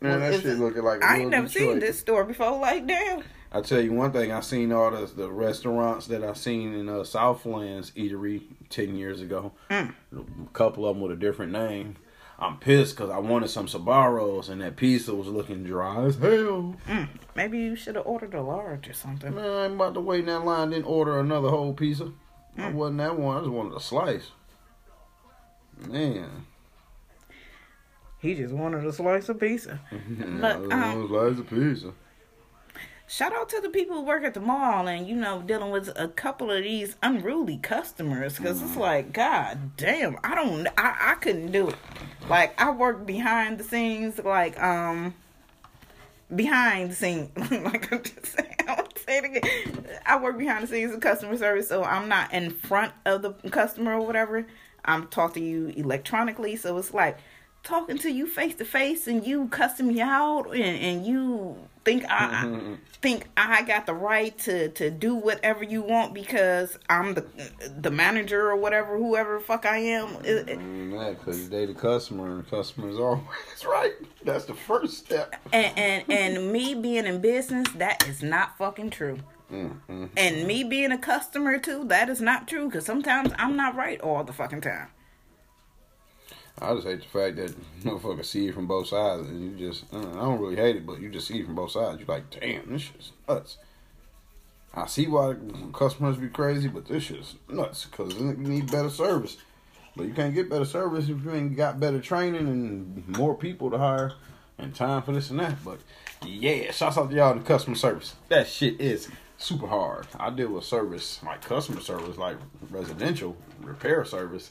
[0.00, 1.68] Man, that Is shit it- looking like a I little ain't never Detroit.
[1.70, 2.58] seen this store before.
[2.60, 6.34] Like, damn, I tell you one thing, I seen all the the restaurants that I
[6.34, 9.52] seen in uh, Southlands Eatery ten years ago.
[9.70, 9.94] Mm.
[10.14, 11.96] A couple of them with a different name.
[12.38, 16.76] I'm pissed because I wanted some Sbarro's and that pizza was looking dry as hell.
[16.86, 19.34] mm, maybe you should have ordered a large or something.
[19.34, 22.12] Man, I'm about to wait in that line, didn't order another whole pizza.
[22.58, 22.74] I Mm.
[22.74, 23.36] wasn't that one.
[23.36, 24.30] I just wanted a slice.
[25.88, 26.46] Man,
[28.18, 29.80] He just wanted a slice of pizza.
[29.92, 29.96] I
[30.40, 31.92] But, um, wanted a slice of pizza.
[33.08, 35.96] Shout out to the people who work at the mall and you know dealing with
[35.96, 41.14] a couple of these unruly customers because it's like, God damn, I don't, I, I
[41.14, 41.76] couldn't do it.
[42.28, 45.14] Like I work behind the scenes, like um,
[46.34, 49.86] behind the scenes, like I'm just saying, I say it again.
[50.04, 53.30] I work behind the scenes of customer service, so I'm not in front of the
[53.50, 54.48] customer or whatever.
[54.84, 57.18] I'm talking to you electronically, so it's like
[57.62, 62.04] talking to you face to face, and you cussing me out, and, and you think
[62.04, 62.74] I mm-hmm, mm-hmm.
[63.00, 67.24] think I got the right to to do whatever you want because I'm the
[67.80, 70.08] the manager or whatever, whoever the fuck I am.
[70.08, 73.24] Mm-hmm, it- it- that because they the customer and the customer is always
[73.66, 73.92] right.
[74.24, 75.34] That's the first step.
[75.52, 79.18] and and and me being in business, that is not fucking true.
[79.52, 83.76] Mm, And me being a customer too, that is not true because sometimes I'm not
[83.76, 84.88] right all the fucking time.
[86.60, 89.84] I just hate the fact that motherfuckers see it from both sides, and you just
[89.92, 91.98] uh, I don't really hate it, but you just see it from both sides.
[91.98, 93.58] You're like, damn, this shit's nuts.
[94.74, 95.34] I see why
[95.72, 99.38] customers be crazy, but this shit's nuts because you need better service.
[99.96, 103.70] But you can't get better service if you ain't got better training and more people
[103.70, 104.12] to hire
[104.58, 105.64] and time for this and that.
[105.64, 105.78] But
[106.22, 108.14] yeah, shouts out to y'all in customer service.
[108.28, 110.06] That shit is super hard.
[110.18, 112.36] I deal with service like customer service, like
[112.70, 114.50] residential repair service.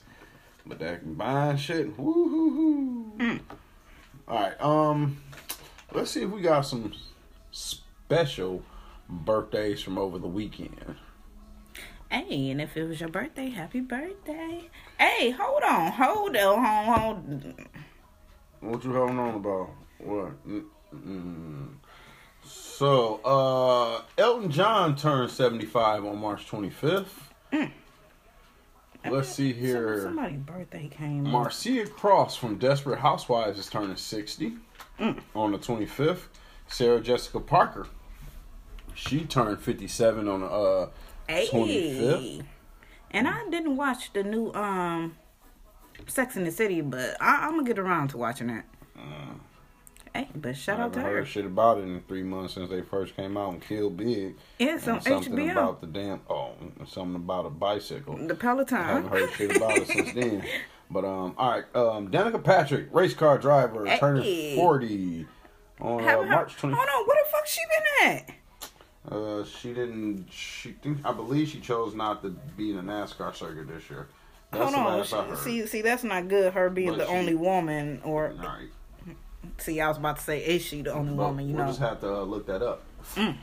[0.66, 3.40] But that combined shit, woo hoo hoo.
[4.28, 4.62] All right.
[4.62, 5.22] Um,
[5.94, 6.94] let's see if we got some
[7.52, 8.64] special
[9.08, 10.96] birthdays from over the weekend.
[12.10, 14.70] Hey, and if it was your birthday, happy birthday.
[15.00, 17.54] Hey, hold on, hold on, hold, hold.
[18.62, 19.70] What you holding on about?
[20.00, 20.48] What?
[20.48, 21.76] Mm-mm.
[22.44, 27.72] So, uh, Elton John turned 75 on March 25th.
[29.12, 30.02] Let's see here.
[30.02, 31.24] Somebody's birthday came.
[31.24, 34.54] Marcia Cross from Desperate Housewives is turning 60
[35.00, 36.28] on the 25th.
[36.68, 37.88] Sarah Jessica Parker,
[38.94, 40.90] she turned 57 on the uh,
[41.30, 42.44] 25th.
[43.12, 45.16] And I didn't watch the new um
[46.08, 48.66] Sex in the City, but I, I'm gonna get around to watching that.
[50.16, 51.10] Hey, but shout out to her.
[51.10, 54.36] heard shit about it in three months since they first came out and killed big.
[54.60, 55.52] It's on And something HBO.
[55.52, 56.54] about the damn oh,
[56.88, 58.16] something about a bicycle.
[58.18, 58.78] The Peloton.
[58.78, 60.44] I haven't heard shit about it since then.
[60.88, 63.98] But um, all right, um, Danica Patrick, race car driver, Hey.
[64.00, 65.26] turning forty
[65.82, 66.76] on uh, March twenty.
[66.76, 69.12] Hold on, where the fuck she been at?
[69.12, 70.28] Uh, she didn't.
[70.32, 74.08] She think I believe she chose not to be in the NASCAR circuit this year.
[74.52, 75.38] That's Hold on.
[75.38, 76.54] See, see, that's not good.
[76.54, 78.70] Her being But the she- only woman, or all right,
[79.58, 81.48] see, I was about to say, is she the only but woman?
[81.50, 82.84] You we'll know, just have to uh, look that up.
[83.16, 83.38] Mm.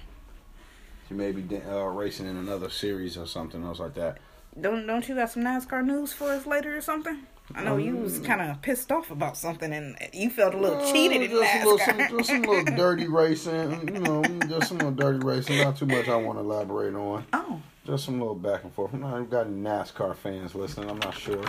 [1.09, 4.19] She may be uh, racing in another series or something else like that.
[4.61, 7.19] don't don't you got some NASCAR news for us later or something?
[7.55, 10.57] I know you Um, was kind of pissed off about something, and you felt a
[10.57, 12.17] little cheated in Uh, just a little, some, NASCAR.
[12.19, 15.59] just some little dirty racing, you know, just some little dirty racing.
[15.59, 17.27] Not too much I want to elaborate on.
[17.35, 18.95] oh, Just some little back and forth.
[18.95, 20.89] I've got NASCAR fans listening.
[20.89, 21.43] I'm not sure,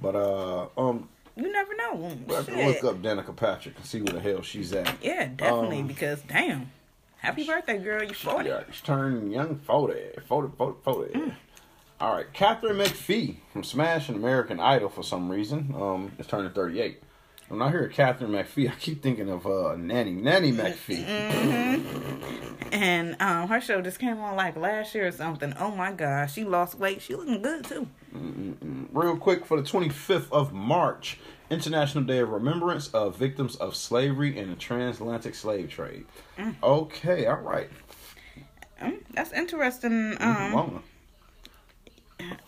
[0.00, 2.16] but uh, um, you never know.
[2.26, 4.94] we'll have to look up Danica Patrick and see where the hell she's at.
[5.02, 5.80] Yeah, definitely.
[5.80, 6.70] Um, because damn,
[7.18, 8.02] happy birthday, girl!
[8.02, 8.48] You forty.
[8.48, 11.32] Yeah, she's turning young 40, 40, 40, 40.
[12.00, 16.50] All right, Katharine McPhee from Smash and American Idol for some reason um, is turning
[16.52, 17.02] 38.
[17.48, 21.04] When I hear Katharine McPhee, I keep thinking of uh, Nanny, Nanny McPhee.
[22.72, 25.52] And um, her show just came on like last year or something.
[25.58, 27.02] Oh my gosh, she lost weight.
[27.02, 27.88] She looking good too.
[28.12, 31.18] Real quick, for the 25th of March,
[31.48, 36.06] International Day of Remembrance of Victims of Slavery and the Transatlantic Slave Trade.
[36.62, 37.70] Okay, all right.
[38.80, 40.16] Mm, that's interesting.
[40.20, 40.82] Um,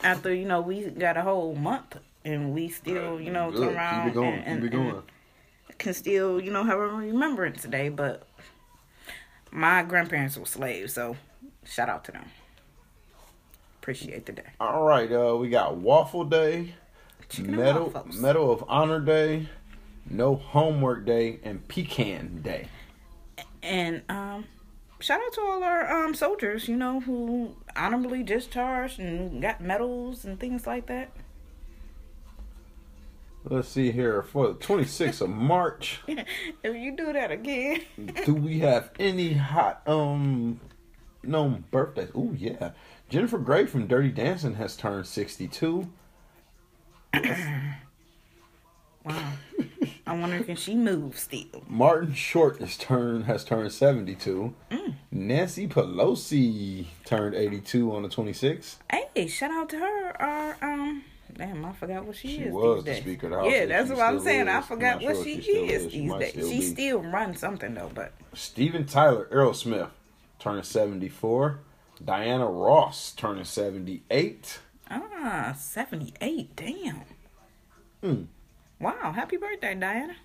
[0.02, 3.68] after you know we got a whole month and we still you know good.
[3.68, 4.38] turn around Keep going.
[4.40, 4.90] and, Keep going.
[5.68, 7.88] and can still you know have a remembrance today.
[7.88, 8.26] But
[9.50, 11.16] my grandparents were slaves, so
[11.64, 12.24] shout out to them.
[13.82, 14.44] Appreciate the day.
[14.60, 16.76] All right, uh, we got Waffle Day,
[17.28, 18.06] Chicken Medal.
[18.14, 19.48] Medal of Honor Day,
[20.08, 22.68] No Homework Day, and Pecan Day.
[23.60, 24.44] And um,
[25.00, 30.24] shout out to all our um soldiers, you know, who honorably discharged and got medals
[30.24, 31.10] and things like that.
[33.42, 36.00] Let's see here for the 26th of March.
[36.06, 37.80] if you do that again,
[38.24, 40.60] do we have any hot um
[41.24, 42.10] known birthdays?
[42.14, 42.70] Oh yeah,
[43.12, 45.86] Jennifer Grey from Dirty Dancing has turned 62.
[47.14, 47.22] wow.
[50.06, 51.62] I wonder can she move still?
[51.68, 54.54] Martin Short is turned has turned 72.
[55.10, 58.76] Nancy Pelosi turned 82 on the 26th.
[59.14, 60.22] Hey, shout out to her.
[60.22, 61.04] Our um,
[61.36, 62.52] damn, I forgot what she, She is.
[62.54, 63.02] was these the days.
[63.02, 64.48] Speaker of the House, Yeah, that's she what I'm saying.
[64.48, 64.64] I is.
[64.64, 65.92] forgot I'm what not she she is is.
[65.92, 66.30] She these days.
[66.32, 66.64] still She be.
[66.64, 69.90] still runs something though, but Steven Tyler Aerosmith,
[70.38, 71.58] turning 74.
[72.04, 74.60] Diana Ross turning 78.
[74.90, 76.54] ah, seventy eight.
[76.56, 77.02] Damn.
[78.02, 78.22] Hmm.
[78.80, 80.16] Wow, happy birthday, Diana.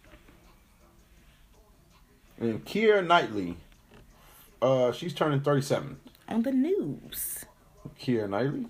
[2.40, 3.56] And Keira Knightley,
[4.62, 5.98] uh, she's turning 37.
[6.30, 7.46] On the news.
[8.02, 8.66] Keira Knightley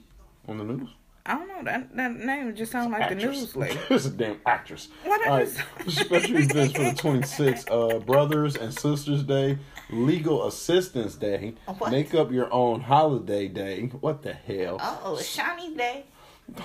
[0.48, 0.90] on the news.
[1.26, 1.64] I don't know.
[1.64, 3.78] That that name just sounds like the news lady.
[3.90, 4.88] It's a damn actress.
[5.04, 5.58] What All right, is-
[6.06, 7.68] special events for the 26th.
[7.70, 9.58] Uh, Brothers and Sisters Day,
[9.90, 11.92] Legal Assistance Day, What?
[11.92, 13.88] Make Up Your Own Holiday Day.
[14.02, 14.78] What the hell?
[14.82, 16.06] Oh, shiny day.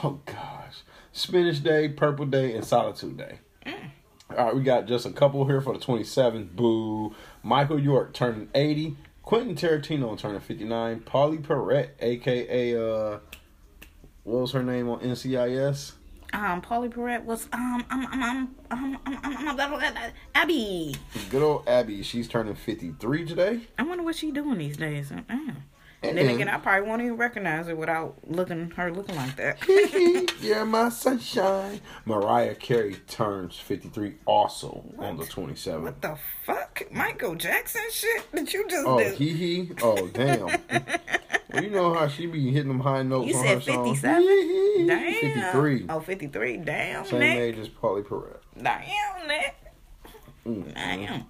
[0.03, 0.83] Oh gosh.
[1.13, 3.39] Spinach Day, Purple Day, and Solitude Day.
[4.37, 6.53] All right, we got just a couple here for the 27th.
[6.57, 7.15] Boo.
[7.43, 8.97] Michael York turning 80.
[9.23, 11.01] Quentin Tarantino turning 59.
[11.01, 13.19] Pauley Perrette, aka uh,
[14.25, 15.93] what was her name on NCIS?
[16.33, 19.93] Um, Pauley Perrette was um um um um um um, um, um, um,
[20.35, 20.95] Abby.
[21.31, 22.03] Good old Abby.
[22.03, 23.61] She's turning 53 today.
[23.79, 25.13] I wonder what she doing these days.
[25.13, 25.21] Uh.
[26.05, 30.35] And then again, I probably won't even recognize her without looking her looking like that.
[30.41, 31.81] You're my sunshine.
[32.07, 35.83] Mariah Carey turns 53 also on the 27th.
[35.83, 39.15] what the fuck, Michael Jackson shit that you just Oh, did?
[39.15, 39.71] hee hee.
[39.81, 40.49] Oh, damn.
[41.55, 44.01] you know how she be hitting them high notes You on said her songs.
[44.01, 44.23] 57?
[44.23, 44.87] Hee hee.
[44.87, 45.13] Damn.
[45.53, 45.87] 53.
[45.89, 46.57] Oh, 53.
[46.59, 47.39] Damn, Same Nick.
[47.39, 48.41] age as Pauley Perrette.
[48.61, 49.55] Damn, Nick.
[50.75, 51.25] Damn.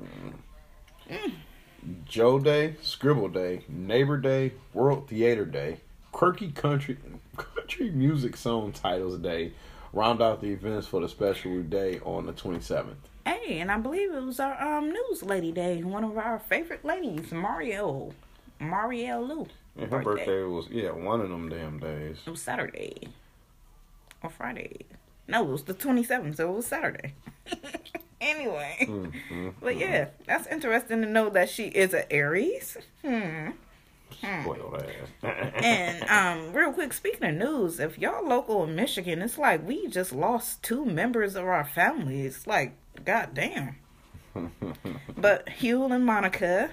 [2.05, 5.79] Joe Day, Scribble Day, Neighbor Day, World Theater Day,
[6.13, 6.97] Quirky Country
[7.37, 9.53] Country Music Song Titles Day.
[9.93, 12.95] Round out the events for the special day on the 27th.
[13.27, 15.83] Hey, and I believe it was our um news lady day.
[15.83, 18.13] One of our favorite ladies, Mario,
[18.59, 19.47] Mario Lou.
[19.77, 22.19] And her birthday was yeah one of them damn days.
[22.27, 23.09] It was Saturday
[24.23, 24.87] or Friday.
[25.29, 27.15] No, it was the 27th, so it was Saturday.
[28.21, 28.87] anyway,
[29.61, 32.77] but yeah, that's interesting to know that she is an Aries.
[33.03, 33.51] Hmm.
[34.19, 34.83] Spoiled
[35.23, 35.33] ass.
[35.55, 39.87] And um, real quick, speaking of news, if y'all local in Michigan, it's like we
[39.89, 42.23] just lost two members of our family.
[42.23, 43.77] It's like, goddamn.
[45.17, 46.71] but Huel and Monica,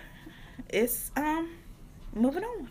[0.69, 1.49] it's um
[2.13, 2.69] moving on.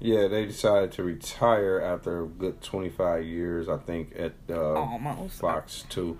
[0.00, 5.40] Yeah, they decided to retire after a good 25 years, I think, at uh, Almost.
[5.40, 6.18] Fox 2.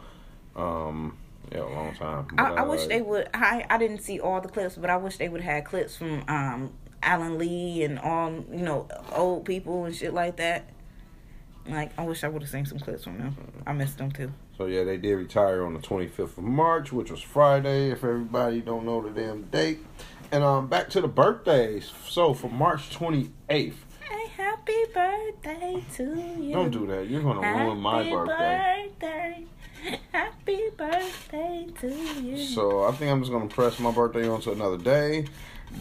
[0.57, 1.17] Um,
[1.53, 2.27] yeah, a long time.
[2.37, 3.29] I, But, I uh, wish they would.
[3.33, 5.97] I I didn't see all the clips, but I wish they would have had clips
[5.97, 10.69] from um Alan Lee and all you know old people and shit like that.
[11.67, 13.37] Like I wish I would have seen some clips from them.
[13.67, 14.33] I missed them too.
[14.57, 17.91] So yeah, they did retire on the 25th of March, which was Friday.
[17.93, 19.79] If everybody don't know the damn date,
[20.33, 21.93] and um, back to the birthdays.
[22.09, 23.73] So for March 28th, Hey,
[24.37, 26.05] happy birthday to
[26.41, 26.53] you.
[26.55, 27.09] don't do that.
[27.09, 28.15] You're gonna ruin my birthday.
[28.15, 28.78] birthday.
[30.49, 32.39] Happy birthday to you.
[32.39, 35.27] So I think I'm just gonna press my birthday onto another day.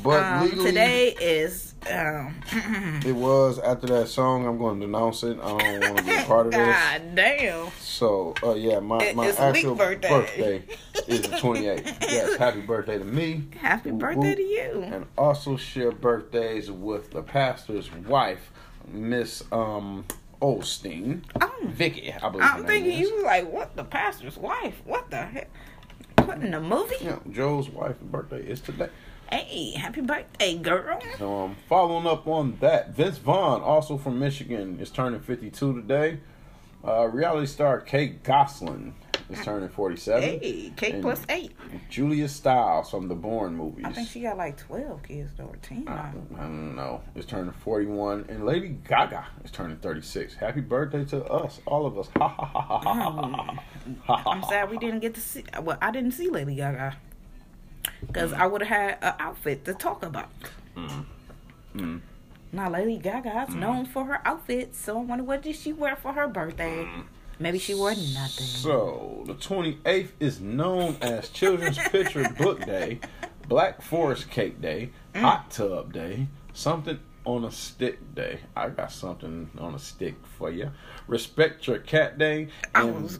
[0.04, 2.36] But um, legally, today is um
[3.06, 4.46] it was after that song.
[4.46, 5.40] I'm going to denounce it.
[5.42, 6.60] I don't want to be a part of this.
[6.66, 7.72] God damn.
[7.80, 10.10] So, uh, yeah, my, my it's actual birthday.
[10.10, 10.64] birthday.
[11.08, 12.02] is the 28th.
[12.02, 13.44] Yes, happy birthday to me.
[13.62, 14.84] Happy birthday to you.
[14.86, 18.52] And also share birthdays with the pastor's wife,
[18.92, 20.04] Miss um
[20.42, 21.24] Osteen.
[21.42, 21.52] Oh.
[21.66, 22.48] Vicky, I believe.
[22.50, 23.00] I'm thinking is.
[23.00, 24.82] you was like, what the pastor's wife?
[24.86, 25.50] What the heck?
[26.20, 26.96] What in the movie?
[27.02, 28.90] Yeah, Joe's wife's birthday is today.
[29.32, 31.00] Hey, happy birthday, girl.
[31.18, 36.20] So, um, following up on that, Vince Vaughn, also from Michigan, is turning 52 today.
[36.88, 38.94] Uh, reality star Kate Gosselin
[39.30, 40.22] is turning 47.
[40.24, 41.52] Hey, And plus eight.
[41.90, 43.84] Julia Stiles from the Bourne movies.
[43.86, 45.84] I think she got like 12 kids though, or 10.
[45.88, 46.12] I I
[46.44, 47.02] don't know.
[47.16, 48.26] Is turning 41.
[48.30, 50.36] And Lady Gaga is turning 36.
[50.36, 52.08] Happy birthday to us, all of us.
[52.18, 53.58] Ha ha ha ha ha
[54.06, 54.32] ha.
[54.32, 55.44] I'm sad we didn't get to see.
[55.62, 56.96] Well, I didn't see Lady Gaga
[58.06, 60.30] because I would have had an outfit to talk about.
[61.76, 62.02] Mm.
[62.52, 65.96] Now, Lady Gaga is known for her outfits, so I wonder what did she wear
[65.96, 66.88] for her birthday?
[67.40, 68.46] Maybe she wore nothing.
[68.46, 73.00] So, the 28th is known as Children's Picture Book Day,
[73.48, 75.22] Black Forest Cake Day, Mm.
[75.22, 78.40] Hot Tub Day, Something on a Stick Day.
[78.56, 80.72] I got something on a stick for you.
[81.08, 83.20] Respect Your Cat Day, I and,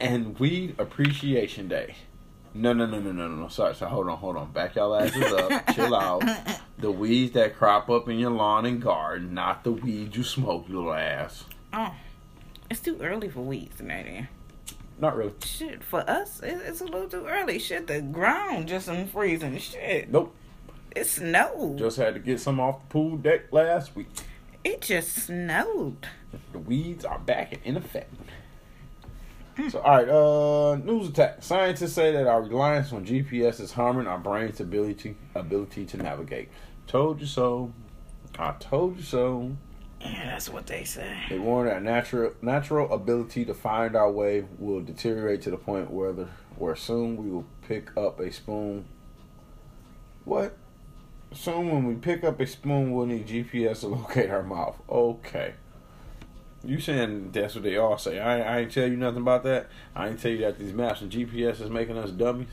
[0.00, 1.94] and Weed Appreciation Day.
[2.54, 3.48] No, no, no, no, no, no.
[3.48, 3.90] Sorry, sorry.
[3.90, 4.50] Hold on, hold on.
[4.52, 5.66] Back y'all asses up.
[5.74, 6.22] Chill out.
[6.78, 10.66] The weeds that crop up in your lawn and garden, not the weeds you smoke,
[10.68, 11.44] you little ass.
[11.72, 11.94] Oh,
[12.70, 13.76] it's too early for weeds.
[13.78, 14.28] Then.
[14.98, 15.32] Not really.
[15.44, 17.58] Shit, for us, it's a little too early.
[17.58, 19.58] Shit, the ground just in freezing.
[19.58, 20.34] Shit, Nope.
[20.96, 21.78] it snowed.
[21.78, 24.08] Just had to get some off the pool deck last week.
[24.64, 26.08] it just snowed.
[26.52, 28.12] The weeds are back in effect.
[29.70, 31.42] So, all right, uh, news attack.
[31.42, 36.48] Scientists say that our reliance on GPS is harming our brain's ability ability to navigate.
[36.86, 37.72] Told you so.
[38.38, 39.56] I told you so.
[40.00, 41.12] Yeah, that's what they say.
[41.28, 45.90] They warn that natural natural ability to find our way will deteriorate to the point
[45.90, 48.84] where the where soon we will pick up a spoon.
[50.24, 50.56] What?
[51.32, 54.80] Soon when we pick up a spoon, we'll need GPS to locate our mouth.
[54.88, 55.54] Okay.
[56.64, 58.18] You saying that's what they all say?
[58.18, 59.68] I, I ain't tell you nothing about that.
[59.94, 62.48] I ain't tell you that these maps and GPS is making us dummies.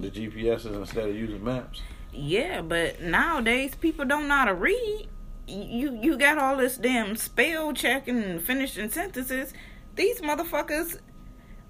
[0.00, 1.80] The GPS is instead of using maps.
[2.12, 5.08] Yeah, but nowadays people don't know how to read.
[5.46, 9.54] You you got all this damn spell checking and finishing sentences.
[9.96, 10.98] These motherfuckers,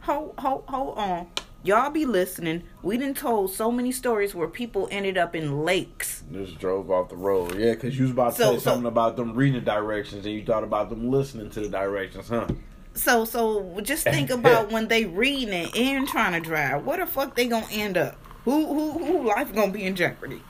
[0.01, 1.29] hold hold hold on.
[1.65, 2.63] Y'all be listening.
[2.83, 6.23] We done told so many stories where people ended up in lakes.
[6.33, 7.59] Just drove off the road.
[7.59, 10.35] Yeah, because you was about to So- say so- something about them reading directions and
[10.35, 12.46] you thought about them listening to the directions, huh?
[12.94, 16.85] So so just think about when they reading it and trying to drive.
[16.85, 18.17] Where the fuck they gonna end up?
[18.44, 20.42] Who who who life gonna be in jeopardy?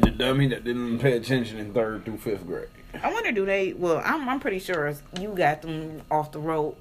[0.00, 2.68] The dummy that didn't pay attention in third through fifth grade.
[3.02, 3.72] I wonder do they?
[3.72, 6.76] Well, I'm I'm pretty sure you got them off the road,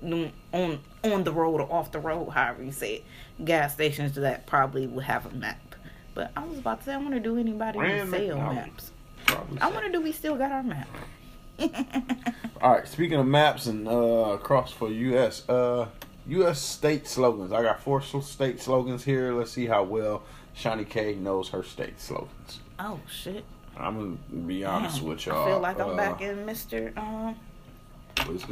[0.53, 3.45] on on the road or off the road, however you say it.
[3.45, 5.75] Gas stations that probably would have a map.
[6.13, 8.91] But I was about to say, I wonder do anybody sell maps?
[9.25, 10.87] Probably I wonder do we still got our map?
[12.61, 12.87] All right.
[12.87, 13.91] Speaking of maps and uh,
[14.33, 15.87] across for U.S., uh,
[16.27, 16.61] U.S.
[16.61, 17.51] state slogans.
[17.51, 19.33] I got four state slogans here.
[19.33, 22.59] Let's see how well Shawnee K knows her state slogans.
[22.79, 23.45] Oh shit.
[23.77, 25.09] I'm gonna be honest Damn.
[25.09, 25.43] with y'all.
[25.43, 26.95] I feel like I'm Uh, back in Mr.
[26.97, 27.35] Um.
[28.27, 28.45] let's.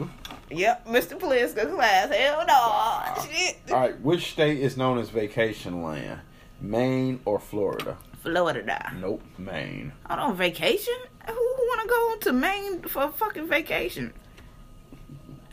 [0.52, 1.20] Yep, Mr.
[1.20, 2.12] Pliska class.
[2.14, 3.24] Hell no.
[3.30, 3.58] Shit.
[3.72, 6.22] All right, which state is known as vacation land?
[6.62, 7.98] Maine or Florida?
[8.24, 8.92] Florida.
[9.00, 9.92] Nope, Maine.
[10.08, 10.96] Hold on, vacation?
[11.28, 14.14] Who want to go to Maine for a fucking vacation?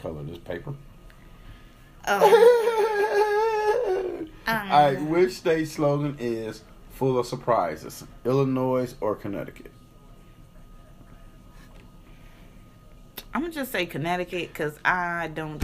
[0.02, 0.72] Color this paper.
[2.08, 6.62] Oh, All right, which state slogan is
[6.96, 8.04] full of surprises?
[8.24, 9.70] Illinois or Connecticut?
[13.34, 15.62] I'm gonna just say Connecticut because I don't.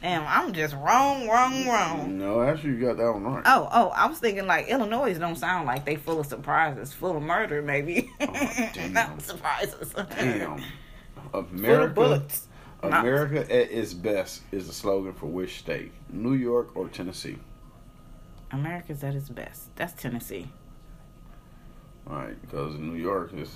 [0.00, 2.18] Damn, I'm just wrong, wrong, wrong.
[2.18, 3.42] No, actually, you got that one right.
[3.44, 7.16] Oh, oh, I was thinking like Illinois don't sound like they full of surprises, full
[7.16, 8.10] of murder, maybe.
[8.20, 8.92] Oh, damn.
[8.92, 9.92] Not surprises.
[10.16, 10.62] Damn.
[11.34, 12.22] America,
[12.82, 15.92] America at its best is the slogan for which state?
[16.10, 17.38] New York or Tennessee?
[18.52, 19.74] America's at its best.
[19.76, 20.48] That's Tennessee.
[22.04, 23.48] Right, because in New York is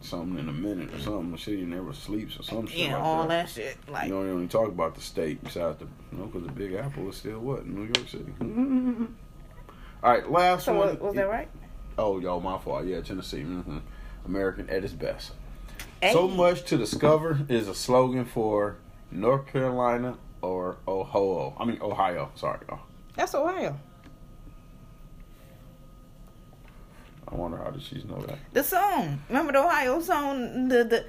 [0.00, 1.32] something in a minute or something.
[1.32, 3.28] The city never sleeps or some shit Yeah, like all that.
[3.28, 3.76] that shit.
[3.88, 6.72] Like, You don't even talk about the state besides the you know because the Big
[6.72, 8.32] Apple is still what New York City.
[10.02, 10.88] All right, last so one.
[10.88, 11.48] was, was that right?
[11.98, 12.86] Oh, yo, my fault.
[12.86, 13.42] Yeah, Tennessee.
[13.42, 13.78] hmm
[14.24, 15.32] American at its best.
[16.00, 16.12] Hey.
[16.14, 18.76] So much to discover is a slogan for
[19.10, 21.54] North Carolina or Ohio.
[21.58, 22.30] I mean Ohio.
[22.34, 22.80] Sorry, y'all.
[23.14, 23.78] That's Ohio.
[27.32, 28.38] I wonder how did she know that.
[28.52, 29.20] The song.
[29.28, 30.68] Remember the Ohio song?
[30.68, 31.04] The the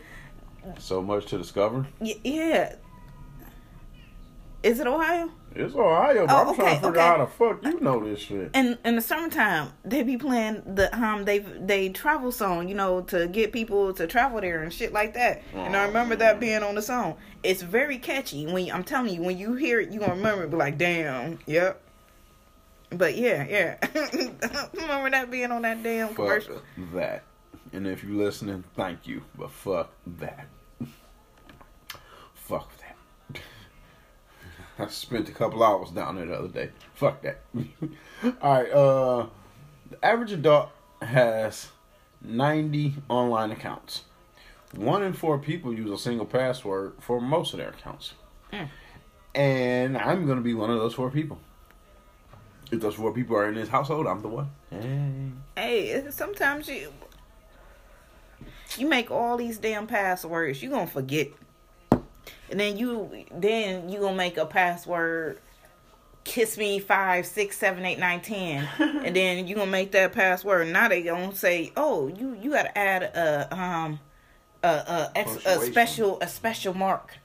[0.80, 1.88] So much to discover.
[2.00, 2.76] y- yeah.
[4.64, 5.32] Is it Ohio?
[5.56, 7.00] It's Ohio, but Oh, I'm trying okay, to figure okay.
[7.02, 8.52] out how the fuck you know this shit.
[8.54, 13.02] In in the summertime, they be playing the um they they travel song, you know,
[13.02, 15.42] to get people to travel there and shit like that.
[15.54, 16.20] and I Oh, remember man.
[16.20, 17.16] that being on the song.
[17.44, 18.46] It's very catchy.
[18.46, 20.52] When you, I'm telling you, when you hear it, you gonna remember it.
[20.52, 21.82] Be like, damn, yep.
[22.92, 23.78] But yeah, yeah.
[24.74, 26.62] remember that being on that damn Fuck commercial.
[26.94, 27.24] that.
[27.74, 30.48] And if you're listening, thank you, but fuck that.
[32.34, 33.42] fuck that.
[34.80, 36.70] I spent a couple hours down there the other day.
[36.96, 37.42] Fuck that.
[38.42, 38.72] All right.
[38.72, 39.28] Uh,
[39.90, 40.70] the average adult
[41.02, 41.70] has
[42.22, 44.04] ninety online accounts.
[44.76, 48.14] One in four people use a single password for most of their accounts.
[48.52, 48.70] Mm.
[49.36, 51.40] And I'm gonna be one of those four people.
[52.72, 54.50] If those four people are in this household, I'm the one.
[55.56, 56.92] Hey, sometimes you
[58.78, 61.30] you make all these damn passwords, you gonna forget.
[61.92, 65.40] And then you then you gonna make a password
[66.24, 68.68] kiss me five, six, seven, eight, nine, ten.
[68.80, 70.68] and then you gonna make that password.
[70.68, 74.00] Now they gonna say, Oh, you you gotta add a um
[74.64, 77.18] a a, ex, a special a special mark.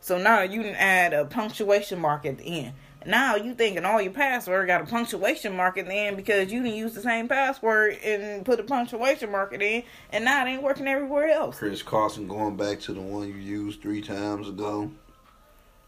[0.00, 2.74] So now you can add a punctuation mark at the end.
[3.06, 6.62] Now you thinking all your password got a punctuation mark in the end because you
[6.62, 10.62] didn't use the same password and put a punctuation mark in, and now it ain't
[10.62, 11.58] working everywhere else.
[11.58, 14.90] Chris Carson going back to the one you used three times ago.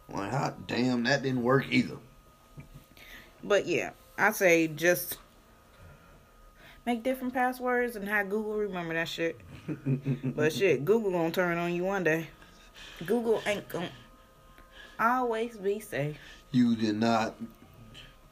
[0.09, 1.97] Like, hot damn, that didn't work either.
[3.43, 5.19] But yeah, I say just
[6.87, 9.41] make different passwords and have Google remember that shit.
[10.25, 12.29] but shit, Google gonna turn on you one day.
[13.07, 13.91] Google ain't gonna
[14.99, 16.17] always be safe.
[16.55, 17.35] You did not.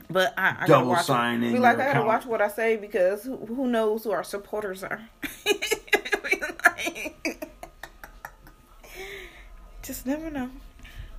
[0.09, 1.07] But I, I Double watch.
[1.07, 2.07] sign in Be like I gotta account.
[2.07, 5.01] watch what I say because who, who knows who our supporters are.
[9.83, 10.51] Just never know.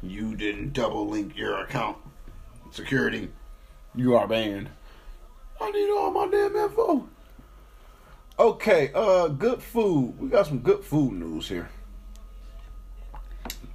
[0.02, 1.98] You didn't double link your account.
[2.72, 3.30] Security.
[3.96, 4.70] You are banned.
[5.60, 7.10] I need all my damn info.
[8.40, 10.18] Okay, uh, good food.
[10.18, 11.70] We got some good food news here.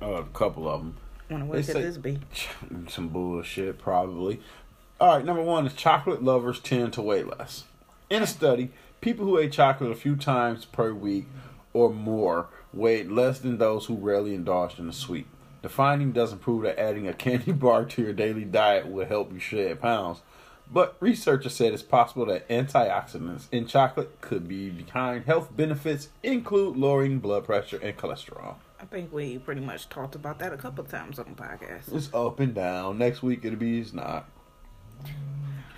[0.00, 0.96] Uh, a couple of them.
[1.30, 2.18] Wonder what could this be?
[2.88, 4.40] Some bullshit, probably.
[5.00, 7.64] All right, number one is chocolate lovers tend to weigh less.
[8.10, 8.70] In a study,
[9.00, 11.26] people who ate chocolate a few times per week
[11.72, 15.26] or more weighed less than those who rarely indulged in the sweet.
[15.62, 19.32] The finding doesn't prove that adding a candy bar to your daily diet will help
[19.32, 20.22] you shed pounds,
[20.70, 26.76] but researchers said it's possible that antioxidants in chocolate could be behind health benefits, include
[26.76, 28.56] lowering blood pressure and cholesterol.
[28.80, 31.92] I think we pretty much talked about that a couple times on the podcast.
[31.94, 32.98] It's up and down.
[32.98, 34.28] Next week it'll be it's not.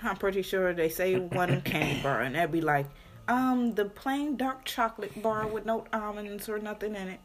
[0.03, 2.87] I'm pretty sure they say one candy bar, and that'd be like,
[3.29, 7.21] um, the plain dark chocolate bar with no almonds or nothing in it.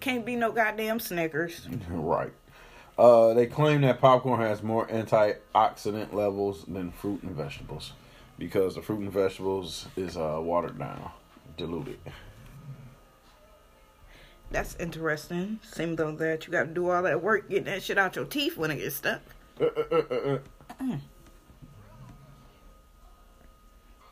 [0.00, 1.68] Can't be no goddamn Snickers.
[1.90, 2.32] Right.
[2.98, 7.92] Uh, they claim that popcorn has more antioxidant levels than fruit and vegetables
[8.38, 11.10] because the fruit and vegetables is uh, watered down,
[11.56, 11.98] diluted.
[14.50, 15.60] That's interesting.
[15.62, 18.24] Seems though that you got to do all that work getting that shit out your
[18.24, 19.20] teeth when it gets stuck.
[19.60, 20.38] Uh, uh, uh, uh,
[20.80, 20.96] uh.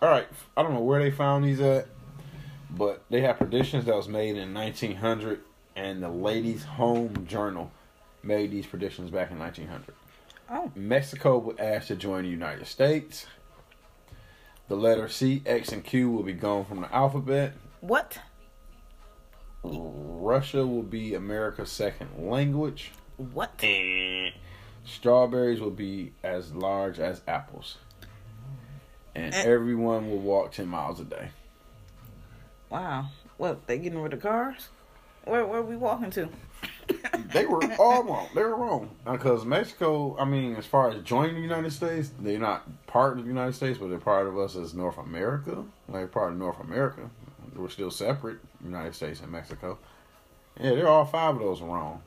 [0.00, 1.88] All right, I don't know where they found these at,
[2.70, 5.40] but they have predictions that was made in 1900,
[5.74, 7.72] and the Ladies' Home Journal
[8.22, 9.92] made these predictions back in 1900.
[10.50, 10.70] Oh.
[10.76, 13.26] Mexico would ask to join the United States.
[14.68, 17.54] The letter C, X, and Q will be gone from the alphabet.
[17.80, 18.18] What?
[19.62, 22.92] Russia will be America's second language.
[23.16, 23.62] What?
[24.84, 27.78] Strawberries will be as large as apples.
[29.14, 29.42] And Eh.
[29.44, 31.30] everyone will walk 10 miles a day.
[32.70, 33.06] Wow.
[33.36, 33.66] What?
[33.66, 34.68] They getting rid of cars?
[35.24, 36.28] Where where we walking to?
[37.32, 38.28] They were all wrong.
[38.34, 38.88] They were wrong.
[39.04, 43.24] Because Mexico, I mean, as far as joining the United States, they're not part of
[43.24, 45.64] the United States, but they're part of us as North America.
[45.88, 47.10] Like part of North America.
[47.58, 49.78] We're still separate, United States and Mexico.
[50.60, 52.02] Yeah, they're all five of those wrong.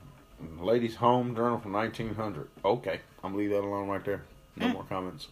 [0.60, 2.48] Ladies' Home Journal from 1900.
[2.64, 4.24] Okay, I'm gonna leave that alone right there.
[4.56, 4.74] No mm.
[4.74, 5.28] more comments.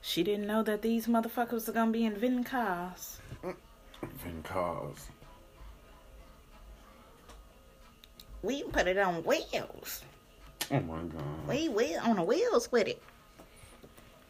[0.00, 3.18] She didn't know that these motherfuckers are gonna be inventing cars.
[3.42, 5.08] Vin cars.
[8.42, 10.02] We put it on wheels.
[10.72, 11.48] Oh my god.
[11.48, 13.00] We we on the wheels with it.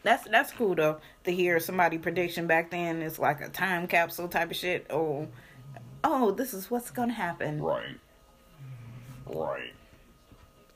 [0.02, 3.02] That's that's cool though to hear somebody prediction back then.
[3.02, 4.86] It's like a time capsule type of shit.
[4.90, 5.28] Oh,
[6.02, 7.62] oh, this is what's gonna happen.
[7.62, 7.98] Right.
[9.26, 9.72] Right.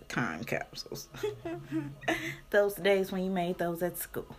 [0.08, 1.08] Time capsules.
[2.50, 4.36] those days when you made those at school.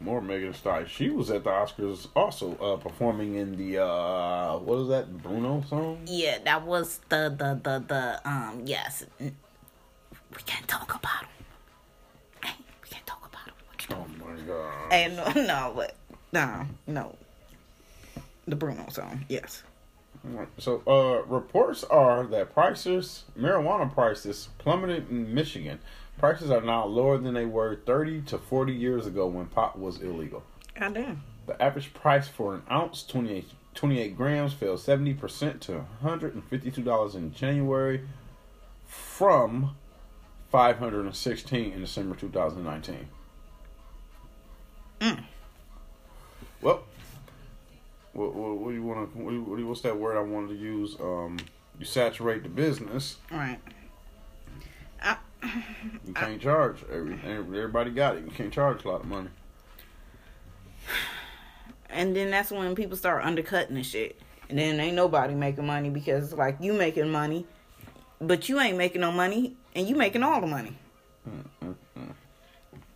[0.00, 4.78] More Megan Thee She was at the Oscars also uh, performing in the uh what
[4.78, 6.00] is that Bruno song?
[6.06, 9.04] Yeah, that was the the the the um yes.
[10.38, 11.28] We can't talk about him.
[12.44, 13.54] Hey, we can't talk about him.
[13.72, 14.92] We can't Oh my god.
[14.92, 15.96] And no, no, but
[16.32, 17.16] no, no.
[18.46, 19.64] The Bruno song, yes.
[20.58, 25.80] So uh reports are that prices marijuana prices plummeted in Michigan.
[26.18, 30.00] Prices are now lower than they were 30 to 40 years ago when pot was
[30.00, 30.44] illegal.
[30.78, 31.22] Goddamn.
[31.46, 38.02] The average price for an ounce, 28, 28 grams, fell 70% to $152 in January
[38.86, 39.76] from
[40.50, 43.08] 516 in December 2019.
[45.00, 45.24] Mm.
[46.62, 46.82] Well,
[48.12, 49.18] what, what, what do you want to?
[49.18, 50.96] What, do you- what, do you- what's that word I wanted to use?
[51.00, 51.38] Um,
[51.78, 53.16] you saturate the business.
[53.30, 53.58] All right.
[56.04, 57.30] You can't charge everything.
[57.30, 58.24] Everybody got it.
[58.24, 59.28] You can't charge a lot of money.
[61.88, 64.20] And then that's when people start undercutting the shit.
[64.48, 67.46] And then ain't nobody making money because like you making money,
[68.20, 70.76] but you ain't making no money, and you making all the money.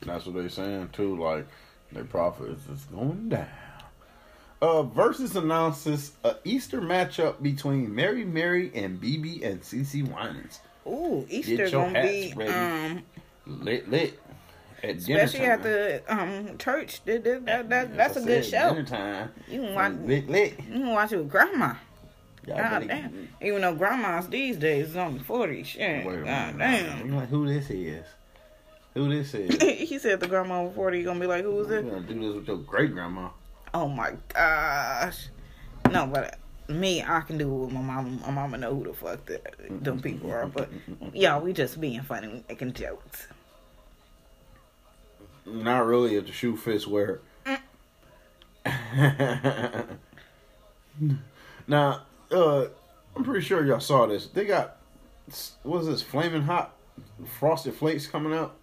[0.05, 1.17] That's what they saying too.
[1.17, 1.47] Like
[1.93, 3.47] their profit is just going down.
[4.61, 10.61] Uh, Verzuz announces a Easter matchup between Mary Mary and BeBe and CeCe Winans.
[10.87, 12.53] Ooh, Easter your gonna hats be ready.
[12.53, 13.03] um
[13.47, 14.19] Lit lit.
[14.85, 17.05] At dinner especially at the um church.
[17.05, 18.71] That, that, that, that- As that's a good show.
[18.75, 19.31] Dinner time.
[19.49, 20.59] You can watch Lit lit.
[20.59, 21.75] you can watch it with grandma.
[22.47, 23.29] Y'all God damn.
[23.41, 25.63] Even though grandmas these days is only forty.
[25.63, 26.05] Shit.
[26.05, 27.07] Wait God damn.
[27.07, 28.05] You like who this is?
[28.95, 29.61] Who this is?
[29.89, 31.89] he said the grandma over forty gonna be like, who is it?
[31.89, 33.29] gonna do this with your great grandma.
[33.75, 35.29] Oh my gosh.
[35.91, 36.39] No, but
[36.69, 38.21] me, I can do it with my mom.
[38.21, 40.47] My mama know who the fuck the, them people are.
[40.47, 40.69] But
[41.13, 43.27] y'all, we just being funny, we making jokes.
[45.45, 47.59] Not really if the shoe fits wear mm.
[51.01, 51.17] it.
[51.67, 52.03] now,
[52.33, 52.67] uh,
[53.17, 54.27] I'm pretty sure y'all saw this.
[54.29, 54.77] They got
[55.63, 56.75] what is this flaming hot
[57.39, 58.55] frosted flakes coming out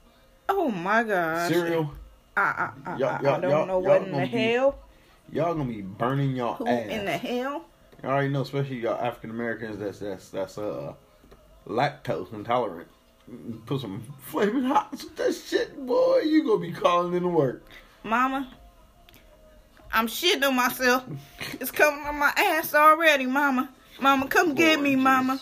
[0.50, 1.50] Oh my gosh.
[1.50, 1.92] cereal.
[2.36, 4.38] I, I, I, Y'all- I, I y'all- don't y'all- know what in the gonna be-
[4.38, 4.80] hell.
[5.32, 6.88] Y'all gonna be burning y'all Who ass.
[6.90, 7.66] in the hell?
[8.04, 9.78] I already know, especially y'all African Americans.
[9.80, 10.94] That's that's that's uh
[11.68, 12.88] lactose intolerant.
[13.68, 16.22] Put some flaming hot with that shit, boy.
[16.26, 17.64] You gonna be calling in to work.
[18.04, 18.52] Mama,
[19.92, 21.04] I'm shitting on myself.
[21.60, 23.70] It's coming on my ass already, Mama.
[24.00, 25.40] Mama, come get me, Mama.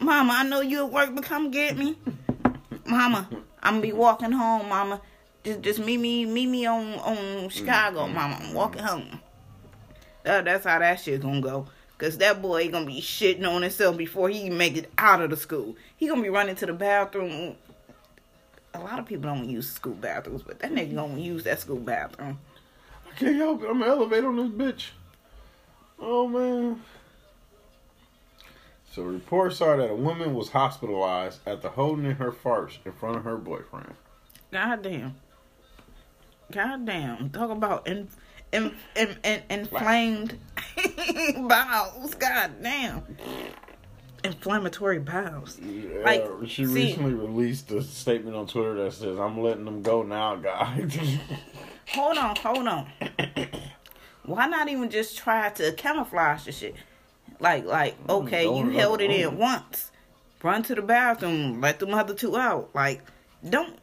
[0.00, 1.96] Mama, I know you at work, but come get me.
[2.86, 3.28] Mama,
[3.62, 5.00] I'm gonna be walking home, Mama.
[5.44, 8.14] Just, just meet me, meet me on on Chicago, mm-hmm.
[8.14, 8.38] Mama.
[8.40, 9.20] I'm walking home.
[10.24, 11.66] That, that's how that shit gonna go.
[11.98, 15.36] Cause that boy gonna be shitting on himself before he make it out of the
[15.36, 15.76] school.
[15.96, 17.54] He gonna be running to the bathroom.
[18.74, 21.78] A lot of people don't use school bathrooms, but that nigga gonna use that school
[21.78, 22.40] bathroom.
[23.14, 23.68] I can't help it.
[23.68, 24.86] I'm gonna elevate on this bitch.
[25.98, 26.82] Oh man.
[28.92, 33.16] So reports are that a woman was hospitalized after holding in her farts in front
[33.16, 33.94] of her boyfriend.
[34.50, 35.14] God damn.
[36.50, 37.30] God damn.
[37.30, 38.08] Talk about in,
[38.52, 40.38] in, in, in, inflamed
[41.48, 42.14] bowels.
[42.16, 43.02] God damn.
[44.22, 45.58] inflammatory bowels.
[46.04, 49.80] Like, Uh, she see- recently released a statement on Twitter that says, "I'm letting them
[49.82, 50.98] go now, guys."
[51.94, 52.86] Hold on, hold on.
[54.24, 56.74] Why not even just try to camouflage the shit?
[57.38, 59.30] Like, like, oh, okay, you oh, held it in oh.
[59.30, 59.90] once.
[60.42, 62.70] Run to the bathroom, let the other two out.
[62.74, 63.02] Like,
[63.48, 63.78] don't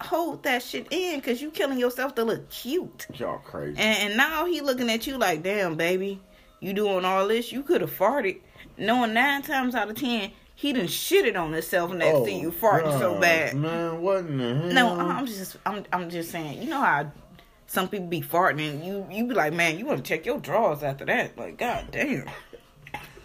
[0.00, 3.06] hold that shit in because you killing yourself to look cute.
[3.14, 3.78] Y'all crazy.
[3.78, 6.20] And, and now he looking at you like, damn, baby,
[6.60, 7.50] you doing all this?
[7.50, 8.38] You could have farted.
[8.78, 12.98] Knowing nine times out of ten, he done shitted on himself next to you farting
[12.98, 13.56] so bad.
[13.56, 14.72] Man, what in the hell?
[14.72, 16.62] No, I'm just I'm I'm just saying.
[16.62, 17.10] You know how
[17.72, 20.38] some people be farting and you you be like, man, you want to check your
[20.38, 21.38] drawers after that?
[21.38, 22.26] Like, god damn.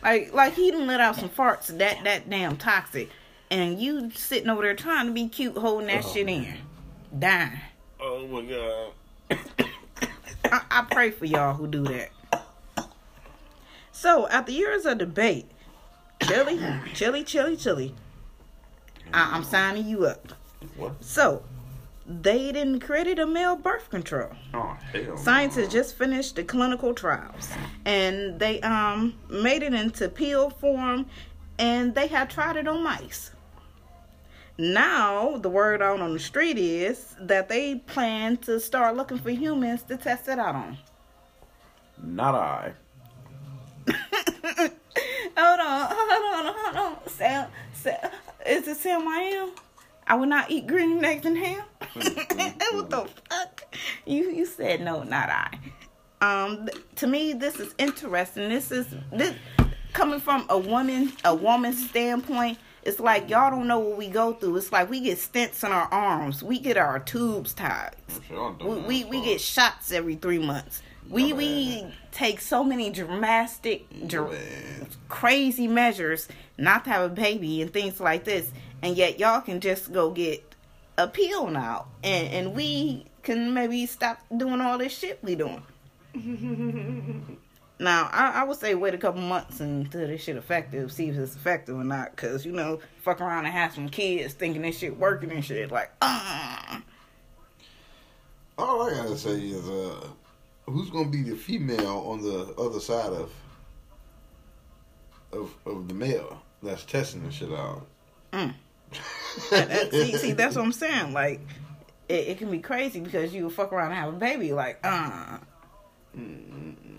[0.02, 3.10] Like like he done let out some farts that that damn toxic,
[3.52, 6.48] and you sitting over there trying to be cute, holding that oh, shit in,
[7.20, 7.60] dying.
[8.00, 8.94] Oh my
[9.30, 9.38] god.
[10.46, 12.10] I, I pray for y'all who do that.
[13.92, 15.52] So after years of debate,
[16.24, 16.58] chili,
[16.94, 17.94] chili, chili, chili.
[19.14, 20.32] I, I'm signing you up.
[20.78, 21.04] What?
[21.04, 21.44] So
[22.08, 24.30] they didn't create a male birth control.
[24.54, 25.18] Oh hell.
[25.18, 27.50] Scientists just finished the clinical trials,
[27.86, 31.08] and they um made it into pill form,
[31.60, 33.32] and they have tried it on mice.
[34.58, 39.30] Now the word out on the street is that they plan to start looking for
[39.30, 40.78] humans to test it out on.
[42.02, 42.74] Not I.
[45.38, 47.10] Hold on, hold on, hold on.
[47.10, 48.10] Sam, Sam,
[48.46, 49.52] is it Sam I am?
[50.08, 51.64] I would not eat green eggs and ham.
[51.94, 53.76] what the fuck?
[54.06, 55.60] You you said no, not I.
[56.20, 58.50] Um, th- to me, this is interesting.
[58.50, 59.36] This is this
[59.94, 62.58] coming from a woman, a woman's standpoint.
[62.84, 64.56] It's like y'all don't know what we go through.
[64.56, 66.42] It's like we get stents in our arms.
[66.42, 67.96] We get our tubes tied.
[68.62, 70.82] We we, we get shots every three months.
[71.10, 74.36] We we take so many dramatic, dr-
[75.08, 76.28] crazy measures
[76.58, 78.52] not to have a baby and things like this,
[78.82, 80.44] and yet y'all can just go get
[80.98, 85.64] a pill now, and and we can maybe stop doing all this shit we doing.
[87.80, 91.18] now I, I would say wait a couple months until this shit effective, see if
[91.18, 94.78] it's effective or not, cause you know fuck around and have some kids thinking this
[94.78, 96.82] shit working and shit like ah.
[98.58, 100.08] All I gotta say is, uh,
[100.66, 103.32] who's gonna be the female on the other side of
[105.32, 107.86] of of the male that's testing the shit out?
[108.34, 108.56] Mm.
[109.92, 111.14] See, see, that's what I'm saying.
[111.14, 111.42] Like,
[112.10, 114.54] it, it can be crazy because you fuck around and have a baby.
[114.54, 115.38] Like, uh,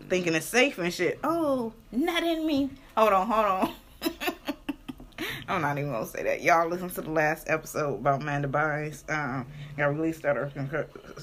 [0.09, 1.19] thinking it's safe and shit.
[1.25, 2.71] Oh, not in me.
[2.97, 3.75] Hold on, hold on.
[5.49, 6.43] I'm not even gonna say that.
[6.43, 9.09] Y'all listen to the last episode about Amanda Bynes.
[9.11, 10.49] Um, got released out her,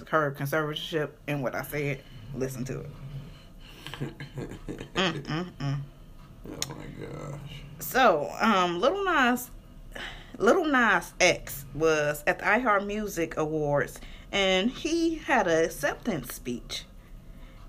[0.09, 2.01] her conservatorship and what I said.
[2.33, 2.89] Listen to it.
[4.95, 5.79] Mm, mm, mm.
[6.45, 7.39] Oh my gosh!
[7.79, 9.51] So, um, Lil Nas,
[10.37, 13.99] Lil Nas X was at the iHeart Music Awards,
[14.31, 16.85] and he had an acceptance speech.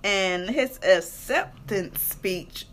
[0.03, 2.67] And his acceptance speech,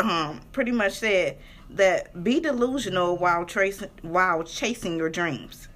[0.00, 1.38] um, pretty much said
[1.70, 5.68] that be delusional while tracing while chasing your dreams.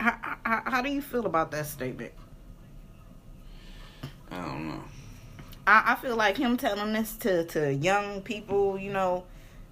[0.00, 2.12] How, how, how do you feel about that statement?
[4.30, 4.84] I don't know.
[5.66, 9.24] I, I feel like him telling this to, to young people, you know,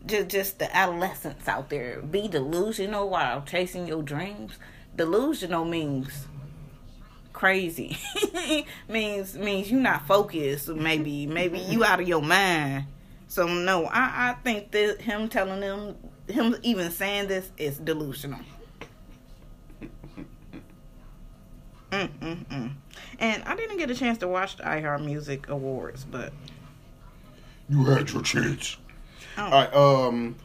[0.08, 4.58] just just the adolescents out there, be delusional while chasing your dreams.
[4.96, 6.26] Delusional means
[7.32, 7.96] crazy.
[8.88, 10.68] means means you not focused.
[10.68, 12.86] Maybe maybe you out of your mind.
[13.28, 15.96] So no, I I think that him telling them
[16.28, 18.40] him even saying this is delusional.
[21.90, 22.72] Mm, mm, mm.
[23.18, 26.34] And I didn't get a chance to watch the iHeart Music Awards, but
[27.68, 28.76] You had your chance.
[29.38, 29.72] All right.
[29.72, 30.36] Um,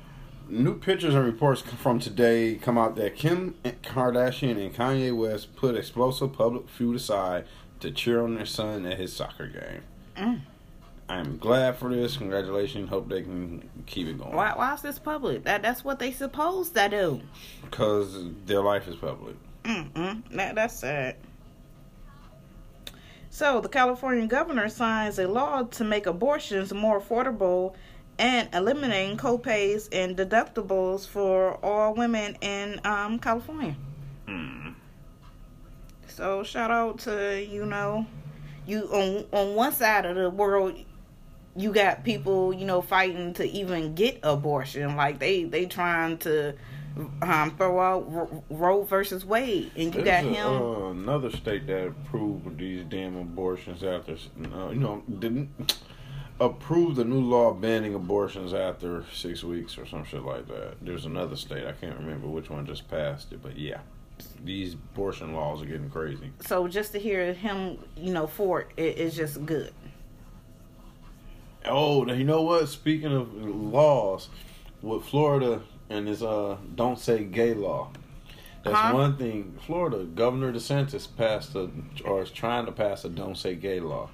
[0.48, 5.76] new pictures and reports from today come out that Kim Kardashian and Kanye West put
[5.76, 7.46] explosive public feud aside
[7.80, 9.82] to cheer on their son at his soccer game.
[10.16, 10.42] Mm.
[11.10, 12.18] I'm glad for this.
[12.18, 12.90] Congratulations.
[12.90, 14.36] Hope they can keep it going.
[14.36, 15.44] why why is this public?
[15.44, 17.22] That that's what they supposed to do.
[17.64, 18.16] Because
[18.46, 19.36] their life is public.
[19.64, 20.24] Mm-mm.
[20.32, 21.16] That that's sad.
[23.30, 27.74] So the California governor signs a law to make abortions more affordable
[28.20, 33.76] and eliminating copays and deductibles for all women in um, California.
[34.28, 34.70] Hmm.
[36.08, 38.06] So shout out to you know,
[38.66, 40.78] you on on one side of the world,
[41.56, 44.96] you got people you know fighting to even get abortion.
[44.96, 46.56] Like they they trying to
[47.22, 50.48] um, throw out Roe versus Wade, and you got There's a, him.
[50.48, 54.14] uh, another state that approved of these damn abortions after,
[54.54, 55.50] uh, you know, didn't.
[56.40, 60.76] Approved a new law banning abortions after six weeks or some shit like that.
[60.82, 63.80] There's another state I can't remember which one just passed it, but yeah,
[64.44, 66.32] these abortion laws are getting crazy.
[66.46, 69.74] So just to hear him, you know, for it, it is just good.
[71.66, 72.68] Oh, now you know what?
[72.68, 74.30] Speaking of laws,
[74.82, 77.90] with Florida and his uh "Don't Say Gay" law,
[78.64, 78.94] that's Huh?
[78.94, 79.58] one thing.
[79.66, 81.70] Florida Governor DeSantis passed a
[82.04, 84.10] or is trying to pass a "Don't Say Gay" law,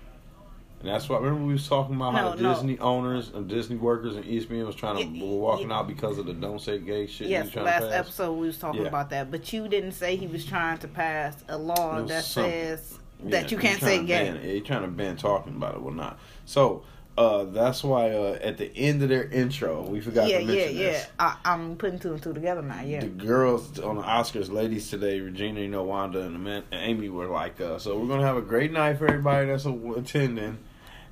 [0.81, 1.17] and that's why.
[1.17, 2.53] Remember we was talking about how the no.
[2.53, 5.75] Disney owners and Disney workers in East Bend was trying to Y- were walking y-
[5.75, 7.27] out because of the "Don't Say Gay" shit.
[7.27, 7.93] Yes, last to pass.
[7.93, 8.87] episode we was talking Yeah.
[8.87, 12.51] about that, but you didn't say he was trying to pass a law that something.
[12.51, 14.23] says Yeah, that you can't say gay.
[14.25, 14.53] ban it.
[14.55, 15.81] He trying to ban talking about it.
[15.81, 16.83] Well, not so.
[17.17, 20.51] Uh, that's why uh, at the end of their intro, we forgot Yeah, to yeah,
[20.55, 20.83] mention yeah.
[20.91, 21.07] this.
[21.19, 22.79] I, I'm putting two and two together now.
[22.81, 23.01] Yeah.
[23.01, 27.59] The girls on the Oscars, ladies today, Regina, you know, Wanda and Amy were like,
[27.59, 30.59] uh, so we're gonna have a great night for everybody that's attending,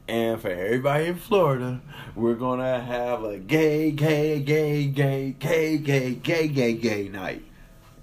[0.08, 1.82] and for everybody in Florida,
[2.16, 7.44] we're gonna have a gay, gay, gay, gay, gay, gay, gay, gay, gay night.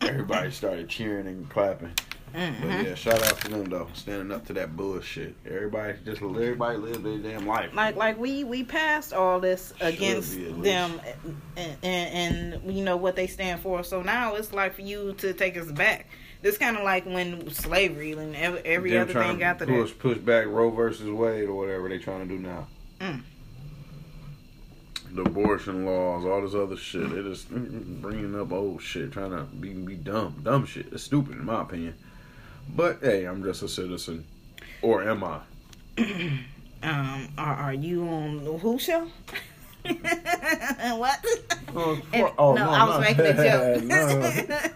[0.01, 1.95] Everybody started cheering and clapping.
[2.35, 2.67] Mm-hmm.
[2.69, 5.37] But yeah, shout out to them though, standing up to that bullshit.
[5.47, 7.73] Everybody just everybody live their damn life.
[7.75, 10.63] like like we we passed all this Should against be, at least.
[10.65, 11.01] them
[11.57, 15.15] and, and and you know what they stand for so now it's like for you
[15.19, 16.09] to take us back
[16.45, 19.67] it's kind of like when slavery and every, every Them other trying thing to after
[19.67, 22.67] push that push back Roe versus Wade or whatever they trying to do now.
[23.01, 23.23] Mm.
[25.13, 27.11] The abortion laws, all this other shit.
[27.13, 30.87] It is bringing up old shit, trying to be be dumb, dumb shit.
[30.93, 31.95] It's stupid in my opinion.
[32.69, 34.25] But hey, I'm just a citizen,
[34.83, 35.41] or am I?
[36.83, 39.07] um are, are you on the who show
[39.87, 41.25] what
[41.77, 43.85] Oh, And- oh, no, I was making a joke.
[43.85, 44.71] no.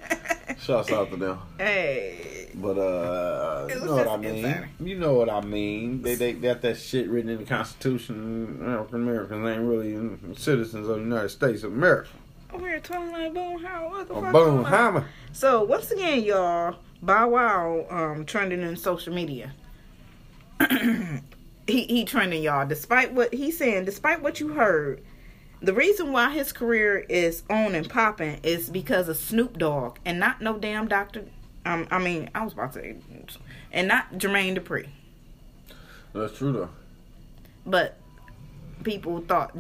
[0.68, 1.38] Shouts out to them.
[1.56, 4.34] hey But uh, you know what I mean.
[4.36, 4.68] insanity.
[4.80, 6.02] You know what I mean.
[6.02, 8.62] They they got that shit written in the Constitution.
[8.66, 12.10] African Americans ain't really citizens of the United States of America.
[12.52, 15.06] we're talking like boom how what the Oh, fuck boom, hammer.
[15.32, 19.54] So once again, y'all, Bow Wow um, trending in social media.
[20.68, 21.22] he
[21.66, 22.66] he trending y'all.
[22.68, 25.02] Despite what he's saying, despite what you heard,
[25.61, 30.18] the reason why his career is on and popping is because of Snoop Dogg and
[30.20, 31.24] not no damn Doctor.
[31.64, 32.96] Um, I mean, I was about to say,
[33.72, 34.88] and not Jermaine Dupri,
[36.14, 36.70] That's true though.
[37.66, 37.98] but
[38.84, 39.52] people thought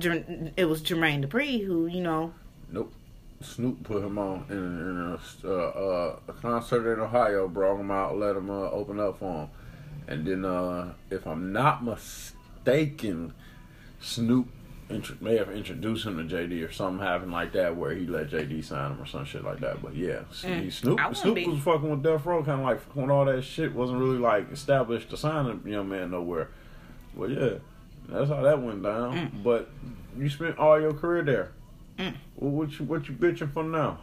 [0.56, 2.32] it was Jermaine Dupri who you know.
[2.70, 2.92] Nope.
[3.40, 7.90] Snoop put him on in, in a, uh, uh, a concert in Ohio, brought him
[7.90, 9.48] out, let him uh, open up for him.
[10.08, 13.32] And then, uh, if I'm not mistaken,
[14.00, 14.48] Snoop
[14.90, 18.30] int- may have introduced him to JD or something happened like that where he let
[18.30, 19.82] JD sign him or some shit like that.
[19.82, 20.62] But yeah, Mm.
[20.62, 23.42] he, Snoop Snoop be- was fucking with Death Row, kind of like when all that
[23.42, 26.48] shit wasn't really like established to sign a young man nowhere.
[27.14, 27.54] Well, yeah,
[28.08, 29.12] that's how that went down.
[29.16, 29.42] Mm.
[29.42, 29.68] But
[30.16, 31.50] you spent all your career there.
[31.98, 32.14] Mm.
[32.36, 33.98] Well, what you what you bitching for now?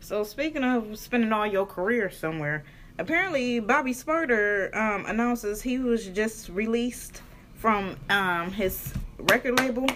[0.00, 2.64] So speaking of spending all your career somewhere,
[2.98, 7.22] apparently Bobby Shmurda um, announces he was just released
[7.64, 9.86] from um, his record label.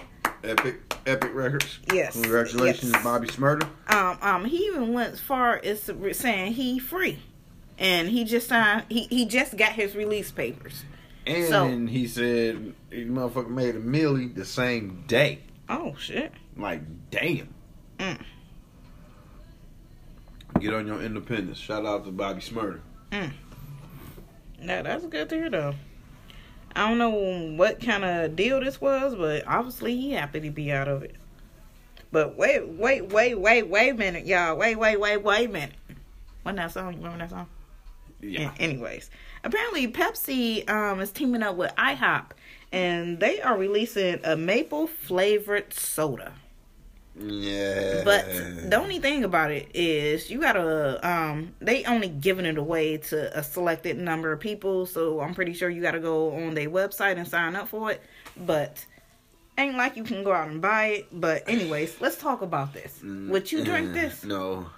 [0.43, 1.77] Epic Epic Records.
[1.93, 3.03] Yes, Congratulations, yes.
[3.03, 3.69] Bobby Shmurda.
[3.93, 7.19] Um, um, he even went as far as saying he free,
[7.77, 8.85] and he just signed.
[8.89, 10.83] He he just got his release papers.
[11.27, 15.41] And So- he said he motherfucker made a milli the same day.
[15.69, 16.33] Oh shit!
[16.57, 17.53] Like, damn.
[17.99, 18.19] Mm.
[20.59, 21.59] Get on your independence.
[21.59, 22.79] Shout out to Bobby Shmurda.
[24.59, 25.75] Now that's good to hear though.
[26.75, 30.71] I don't know what kind of deal this was, but obviously he happy to be
[30.71, 31.15] out of it.
[32.11, 34.55] But wait, wait, wait, wait, wait a minute, y'all.
[34.55, 35.75] Wait, wait, wait, wait a minute.
[36.43, 36.93] What that song?
[36.93, 37.47] You remember that song?
[38.21, 38.51] Yeah.
[38.59, 39.09] Anyways,
[39.43, 42.31] apparently Pepsi um is teaming up with IHOP,
[42.71, 46.33] and they are releasing a maple flavored soda.
[47.21, 48.03] Yeah.
[48.05, 48.25] But
[48.69, 53.37] the only thing about it is you gotta um they only giving it away to
[53.37, 57.17] a selected number of people, so I'm pretty sure you gotta go on their website
[57.17, 58.01] and sign up for it.
[58.37, 58.85] But
[59.57, 61.07] ain't like you can go out and buy it.
[61.11, 62.99] But anyways, let's talk about this.
[63.03, 64.23] Would you drink this?
[64.23, 64.69] No.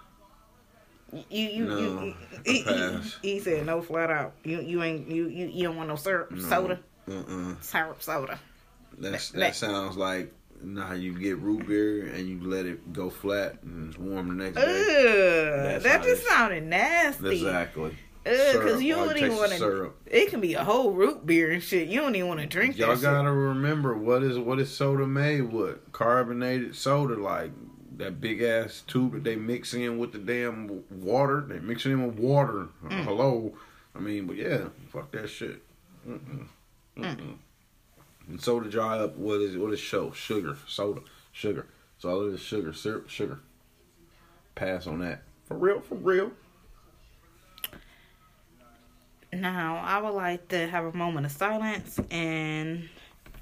[1.29, 2.15] You you No, you,
[2.45, 4.33] he, he, he said no flat out.
[4.43, 6.39] You you ain't you you, you don't want no syrup No.
[6.49, 6.79] soda.
[7.07, 7.55] Uh-uh.
[7.61, 8.39] Syrup soda.
[8.97, 10.33] That's, That- that sounds like
[10.77, 14.43] how you get root beer and you let it go flat and it's warm the
[14.43, 15.75] next day.
[15.75, 17.43] Ugh, that just sounded nasty.
[17.43, 17.97] Exactly.
[18.23, 19.93] because Syrup, you don't even want to.
[20.05, 21.87] It can be a whole root beer and shit.
[21.87, 22.87] You don't even want to drink that.
[22.87, 25.91] Y'all gotta remember what is what is soda made with?
[25.91, 27.51] Carbonated soda, like
[27.97, 31.41] that big ass tube that they mix in with the damn water.
[31.47, 32.67] They mix it in with water.
[32.83, 33.03] Mm.
[33.03, 33.53] Hello,
[33.95, 35.61] I mean, but yeah, fuck that shit.
[36.07, 36.47] Mm-mm.
[36.97, 37.35] Mm-mm.
[38.31, 39.17] And soda dry up.
[39.17, 40.11] What is what is show?
[40.11, 41.01] Sugar, soda,
[41.33, 41.67] sugar.
[41.97, 43.39] So all it is sugar, syrup, sugar.
[44.55, 45.23] Pass on that.
[45.43, 46.31] For real, for real.
[49.33, 52.87] Now, I would like to have a moment of silence, and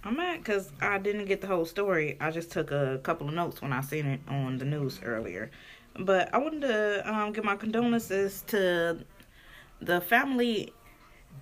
[0.04, 2.18] I'm mad because I didn't get the whole story.
[2.20, 5.52] I just took a couple of notes when I seen it on the news earlier.
[6.00, 9.06] But I wanted to um, give my condolences to
[9.82, 10.74] the family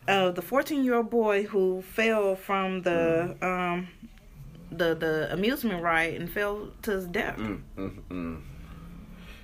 [0.08, 3.88] of the 14 year old boy who fell from the um,
[4.72, 7.38] the the amusement ride and fell to his death.
[7.38, 8.42] Mm, mm, mm.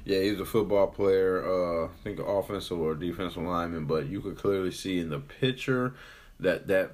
[0.05, 1.43] Yeah, he's a football player.
[1.45, 5.95] Uh, I think offensive or defensive lineman, but you could clearly see in the picture
[6.39, 6.91] that that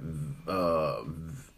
[0.48, 1.02] uh,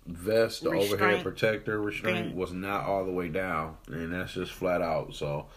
[0.05, 4.81] vest, the overhead protector restraint, was not all the way down, and that's just flat
[4.81, 5.13] out.
[5.15, 5.47] So.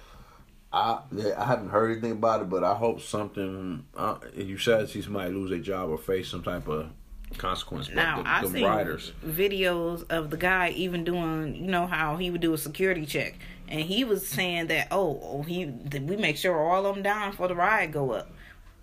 [0.75, 0.99] I
[1.37, 3.87] I haven't heard anything about it, but I hope something.
[3.97, 6.91] Uh, you said see might lose a job or face some type of
[7.39, 7.91] consequence.
[7.91, 12.31] Now the, I seen riders, videos of the guy even doing, you know how he
[12.31, 16.17] would do a security check, and he was saying that oh, oh, he that we
[16.17, 18.33] make sure all of them down for the ride go up,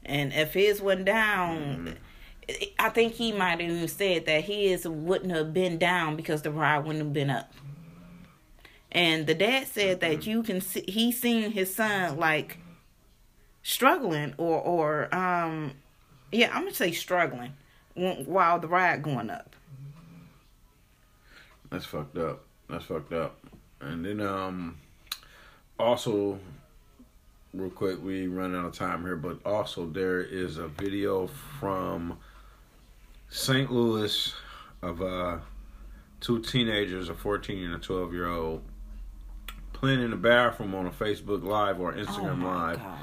[0.05, 1.97] and if his went down.
[2.79, 6.51] I think he might have even said that his wouldn't have been down because the
[6.51, 7.53] ride wouldn't have been up.
[8.91, 12.57] And the dad said that you can see he seen his son like
[13.63, 15.73] struggling or or um
[16.31, 17.53] yeah I'm gonna say struggling
[17.95, 19.55] while the ride going up.
[21.69, 22.43] That's fucked up.
[22.69, 23.37] That's fucked up.
[23.79, 24.77] And then um
[25.79, 26.39] also
[27.53, 32.17] real quick we run out of time here, but also there is a video from
[33.29, 33.71] St.
[33.71, 34.33] Louis
[34.81, 35.37] of uh
[36.19, 38.63] two teenagers, a 14 and a 12 year old,
[39.81, 42.77] playing in the bathroom on a Facebook Live or Instagram oh Live.
[42.77, 42.99] gosh.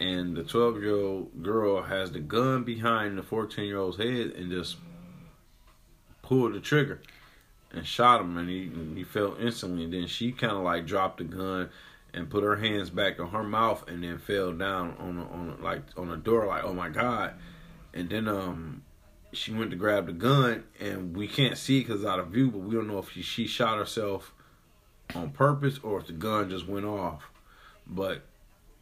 [0.00, 4.32] and the 12 year old girl has the gun behind the 14 year old's head
[4.36, 4.76] and just
[6.20, 7.00] pulled the trigger
[7.70, 9.84] and shot him and he he fell instantly.
[9.84, 11.70] And then she kind of like dropped the gun
[12.12, 15.46] and put her hands back on her mouth and then fell down on the, on
[15.46, 17.34] the, like on the door like oh my god.
[17.94, 18.82] And then um
[19.32, 22.50] she went to grab the gun and we can't see it because out of view
[22.50, 24.34] but we don't know if she, she shot herself
[25.16, 27.30] on purpose or if the gun just went off
[27.90, 28.22] but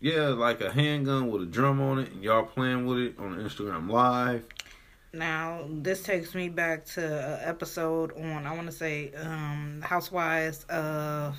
[0.01, 3.37] yeah, like a handgun with a drum on it, and y'all playing with it on
[3.37, 4.45] Instagram Live.
[5.13, 10.65] Now this takes me back to an episode on I want to say um Housewives
[10.65, 11.37] of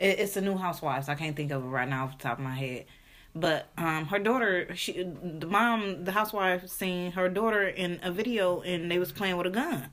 [0.00, 1.08] it, it's a new Housewives.
[1.08, 2.86] I can't think of it right now off the top of my head.
[3.34, 8.62] But um her daughter, she the mom, the housewife seen her daughter in a video
[8.62, 9.90] and they was playing with a gun.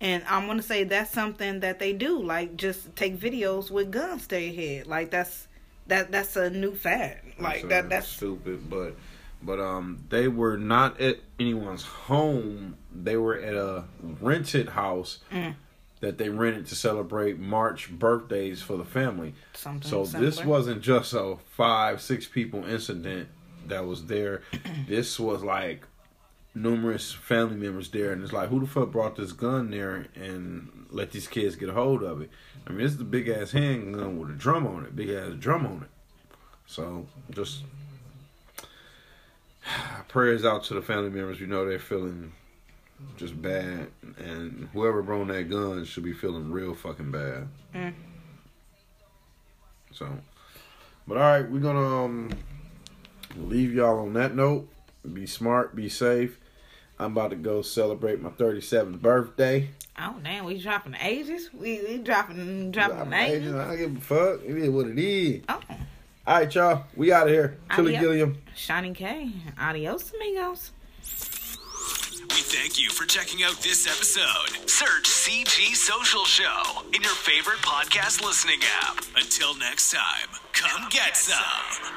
[0.00, 4.22] And I'm gonna say that's something that they do, like just take videos with guns
[4.22, 4.86] to their head.
[4.86, 5.48] Like that's
[5.86, 7.20] that that's a new fad.
[7.38, 8.96] Like that that's stupid, but
[9.42, 12.76] but um, they were not at anyone's home.
[12.94, 13.84] They were at a
[14.20, 15.54] rented house Mm.
[16.00, 19.34] that they rented to celebrate March birthdays for the family.
[19.54, 19.90] something.
[19.90, 23.28] So this wasn't just a five, six people incident
[23.68, 24.42] that was there.
[24.88, 25.82] this was like
[26.54, 30.86] numerous family members there, and it's like, who the fuck brought this gun there and
[30.90, 32.30] let these kids get a hold of it?
[32.66, 35.66] I mean, it's the big ass handgun with a drum on it, big ass drum
[35.66, 35.90] on it.
[36.66, 37.62] So just
[40.08, 41.40] prayers out to the family members.
[41.40, 42.32] You know they're feeling
[43.16, 43.88] just bad,
[44.18, 47.48] and whoever brought that gun should be feeling real fucking bad.
[47.74, 47.94] Mm.
[49.92, 50.08] So,
[51.06, 52.30] but all right, we're gonna um,
[53.36, 54.68] leave y'all on that note.
[55.12, 56.38] Be smart, be safe.
[56.98, 59.70] I'm about to go celebrate my 37th birthday.
[59.98, 61.50] Oh damn, we dropping ages?
[61.52, 63.54] We we dropping dropping I'm ages?
[63.54, 64.40] I don't give a fuck.
[64.44, 65.42] It is what it is.
[65.48, 65.60] Oh,
[66.26, 66.84] All right, y'all.
[66.96, 67.58] We out of here.
[67.74, 68.02] Chili Adios.
[68.02, 68.38] Gilliam.
[68.54, 69.30] Shiny K.
[69.58, 70.72] Adios, amigos.
[71.00, 74.68] We thank you for checking out this episode.
[74.68, 78.98] Search CG Social Show in your favorite podcast listening app.
[79.16, 81.92] Until next time, come get some.